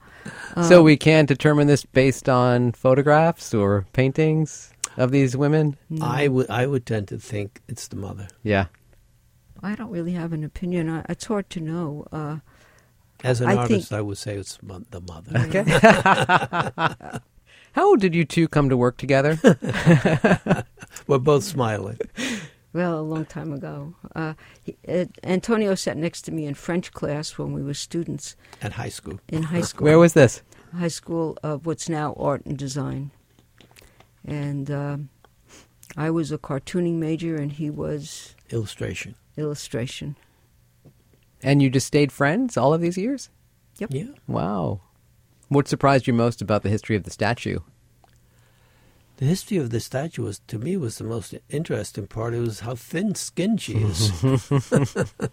So 0.69 0.79
Um, 0.79 0.85
we 0.85 0.97
can't 0.97 1.29
determine 1.29 1.67
this 1.67 1.85
based 1.85 2.29
on 2.29 2.73
photographs 2.73 3.53
or 3.55 3.87
paintings 3.93 4.71
of 4.97 5.11
these 5.11 5.37
women? 5.37 5.77
I 6.01 6.29
would 6.29 6.49
I 6.51 6.67
would 6.67 6.85
tend 6.87 7.09
to 7.09 7.19
think 7.19 7.61
it's 7.69 7.89
the 7.89 7.97
mother. 7.97 8.29
Yeah. 8.43 8.67
I 9.63 9.75
don't 9.75 9.91
really 9.91 10.13
have 10.13 10.33
an 10.33 10.45
opinion. 10.45 10.89
I, 10.89 11.05
it's 11.09 11.25
hard 11.27 11.51
to 11.51 11.61
know. 11.61 12.07
Uh, 12.13 12.39
As 13.25 13.41
an 13.41 13.49
I 13.49 13.57
artist, 13.57 13.89
think- 13.89 13.99
I 13.99 14.03
would 14.03 14.19
say 14.19 14.37
it's 14.37 14.63
mo- 14.63 14.85
the 14.91 15.01
mother. 15.01 15.33
Okay. 15.47 15.65
How 17.73 17.97
did 17.97 18.15
you 18.15 18.25
two 18.25 18.49
come 18.49 18.69
to 18.71 18.77
work 18.77 18.97
together? 18.97 19.39
We're 21.07 21.19
both 21.19 21.45
smiling. 21.45 21.99
Well, 22.79 23.01
a 23.01 23.09
long 23.15 23.25
time 23.27 23.53
ago. 23.53 23.95
Uh, 24.15 24.35
he, 24.63 24.77
uh, 24.89 25.07
Antonio 25.25 25.75
sat 25.75 25.97
next 25.97 26.23
to 26.23 26.31
me 26.33 26.47
in 26.47 26.55
French 26.55 26.93
class 26.93 27.37
when 27.39 27.53
we 27.53 27.63
were 27.63 27.75
students 27.75 28.37
At 28.63 28.73
high 28.75 28.89
school. 28.99 29.19
in 29.29 29.43
high 29.55 29.63
school. 29.63 29.85
Where 29.85 29.99
was 29.99 30.13
this? 30.13 30.43
high 30.79 30.89
school 31.01 31.37
of 31.43 31.67
what's 31.67 31.89
now 31.89 32.13
art 32.19 32.43
and 32.47 32.57
design. 32.59 33.11
And 34.25 34.71
um 34.71 35.09
I 35.97 36.11
was 36.11 36.31
a 36.31 36.39
cartooning 36.39 36.97
major, 37.09 37.35
and 37.43 37.51
he 37.53 37.69
was 37.71 38.37
Illustration. 38.51 39.15
illustration. 39.37 40.15
And 41.43 41.63
you 41.63 41.71
just 41.71 41.87
stayed 41.87 42.13
friends 42.13 42.57
all 42.57 42.73
of 42.75 42.81
these 42.81 42.99
years? 42.99 43.31
Yep. 43.79 43.91
Yeah. 43.93 44.13
Wow. 44.27 44.81
What 45.49 45.67
surprised 45.67 46.07
you 46.07 46.13
most 46.13 46.43
about 46.43 46.63
the 46.63 46.69
history 46.69 46.95
of 46.97 47.05
the 47.05 47.11
statue? 47.11 47.59
The 49.19 49.25
history 49.25 49.57
of 49.57 49.71
the 49.71 49.81
statue 49.81 50.23
was, 50.23 50.39
to 50.47 50.61
me, 50.61 50.77
was 50.77 50.99
the 50.99 51.05
most 51.05 51.35
interesting 51.49 52.07
part. 52.07 52.35
It 52.35 52.41
was 52.41 52.61
how 52.61 52.77
thin-skinned 52.77 53.61
she 53.61 53.75
is. 53.75 54.13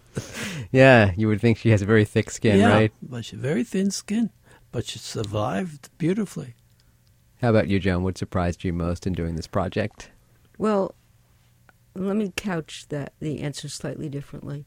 Yeah, 0.72 1.12
you 1.16 1.28
would 1.28 1.40
think 1.40 1.58
she 1.58 1.70
has 1.70 1.82
a 1.82 1.86
very 1.86 2.04
thick 2.04 2.30
skin, 2.30 2.58
yeah, 2.58 2.68
right? 2.68 2.92
But 3.00 3.24
she 3.24 3.36
very 3.36 3.62
thin 3.62 3.92
skin, 3.92 4.30
but 4.72 4.84
she 4.84 4.98
survived 4.98 5.88
beautifully. 5.98 6.54
How 7.40 7.50
about 7.50 7.68
you, 7.68 7.78
Joan? 7.78 8.02
What 8.02 8.18
surprised 8.18 8.64
you 8.64 8.72
most 8.72 9.06
in 9.06 9.12
doing 9.12 9.36
this 9.36 9.46
project? 9.46 10.10
Well, 10.58 10.94
let 11.94 12.16
me 12.16 12.32
couch 12.36 12.86
that 12.88 13.12
the 13.20 13.40
answer 13.40 13.68
slightly 13.68 14.08
differently 14.08 14.66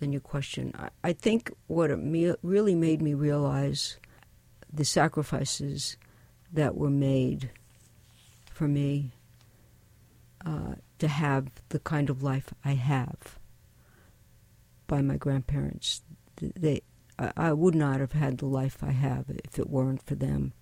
than 0.00 0.12
your 0.12 0.22
question. 0.22 0.72
I, 0.74 0.88
I 1.02 1.12
think 1.12 1.52
what 1.66 1.90
it 1.90 1.98
me, 1.98 2.34
really 2.42 2.74
made 2.74 3.02
me 3.02 3.14
realize 3.14 3.98
the 4.72 4.84
sacrifices 4.84 5.98
that 6.52 6.76
were 6.76 6.90
made 6.90 7.50
for 8.54 8.68
me 8.68 9.10
uh, 10.46 10.76
to 10.98 11.08
have 11.08 11.48
the 11.70 11.80
kind 11.80 12.08
of 12.08 12.22
life 12.22 12.54
I 12.64 12.72
have 12.72 13.38
by 14.86 15.02
my 15.02 15.16
grandparents. 15.16 16.02
They, 16.40 16.82
I, 17.18 17.32
I 17.36 17.52
would 17.52 17.74
not 17.74 18.00
have 18.00 18.12
had 18.12 18.38
the 18.38 18.46
life 18.46 18.78
I 18.82 18.92
have 18.92 19.26
if 19.28 19.58
it 19.58 19.68
weren't 19.68 20.02
for 20.02 20.14
them, 20.14 20.52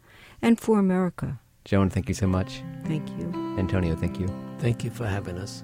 and 0.41 0.59
for 0.59 0.79
America. 0.79 1.39
Joan, 1.65 1.91
thank 1.91 2.09
you 2.09 2.15
so 2.15 2.27
much. 2.27 2.63
Thank 2.85 3.09
you. 3.11 3.31
Antonio, 3.59 3.95
thank 3.95 4.19
you. 4.19 4.29
Thank 4.59 4.83
you 4.83 4.91
for 4.91 5.07
having 5.07 5.39
us. 5.39 5.63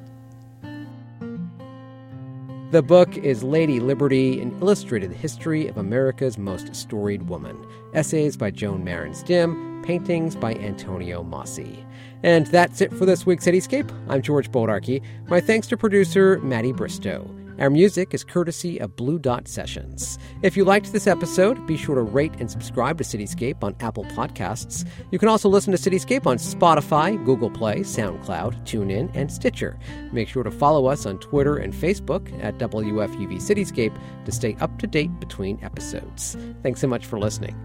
The 2.71 2.83
book 2.83 3.17
is 3.17 3.43
Lady 3.43 3.81
Liberty, 3.81 4.43
an 4.43 4.57
illustrated 4.61 5.11
history 5.11 5.69
of 5.69 5.79
America's 5.79 6.37
most 6.37 6.75
storied 6.77 7.23
woman. 7.23 7.57
Essays 7.95 8.37
by 8.37 8.51
Joan 8.51 8.85
Marans 8.85 9.25
Dim, 9.25 9.83
paintings 9.83 10.37
by 10.37 10.53
Antonio 10.53 11.25
Masi. 11.25 11.83
And 12.22 12.46
that's 12.48 12.81
it 12.81 12.92
for 12.92 13.07
this 13.07 13.24
week's 13.24 13.46
Cityscape. 13.46 13.90
I'm 14.09 14.22
George 14.22 14.50
Bodarky. 14.50 15.02
My 15.28 15.40
thanks 15.40 15.66
to 15.68 15.76
producer 15.76 16.40
Maddie 16.40 16.72
Bristow. 16.72 17.31
Our 17.59 17.70
music 17.70 18.14
is 18.14 18.22
courtesy 18.22 18.78
of 18.78 18.94
Blue 18.94 19.18
Dot 19.18 19.48
Sessions. 19.48 20.16
If 20.42 20.57
you 20.57 20.64
liked 20.64 20.92
this 20.92 21.09
episode, 21.09 21.66
be 21.66 21.76
sure 21.76 21.96
to 21.96 22.02
rate 22.02 22.35
and 22.38 22.48
subscribe 22.48 22.98
to 22.98 23.04
Cityscape 23.04 23.64
on 23.64 23.74
Apple 23.81 24.04
Podcasts. 24.04 24.87
You 25.11 25.18
can 25.18 25.28
also 25.28 25.48
listen 25.48 25.76
to 25.76 25.90
Cityscape 25.90 26.24
on 26.24 26.37
Spotify, 26.37 27.22
Google 27.24 27.50
Play, 27.50 27.81
SoundCloud, 27.81 28.64
TuneIn, 28.64 29.11
and 29.14 29.31
Stitcher. 29.31 29.76
Make 30.12 30.28
sure 30.28 30.44
to 30.44 30.52
follow 30.52 30.87
us 30.87 31.04
on 31.04 31.18
Twitter 31.18 31.57
and 31.57 31.74
Facebook 31.74 32.33
at 32.44 32.59
WFUV 32.59 33.38
Cityscape 33.38 33.98
to 34.24 34.31
stay 34.31 34.57
up 34.61 34.78
to 34.78 34.87
date 34.87 35.18
between 35.18 35.59
episodes. 35.64 36.37
Thanks 36.62 36.81
so 36.81 36.87
much 36.87 37.07
for 37.07 37.18
listening. 37.18 37.57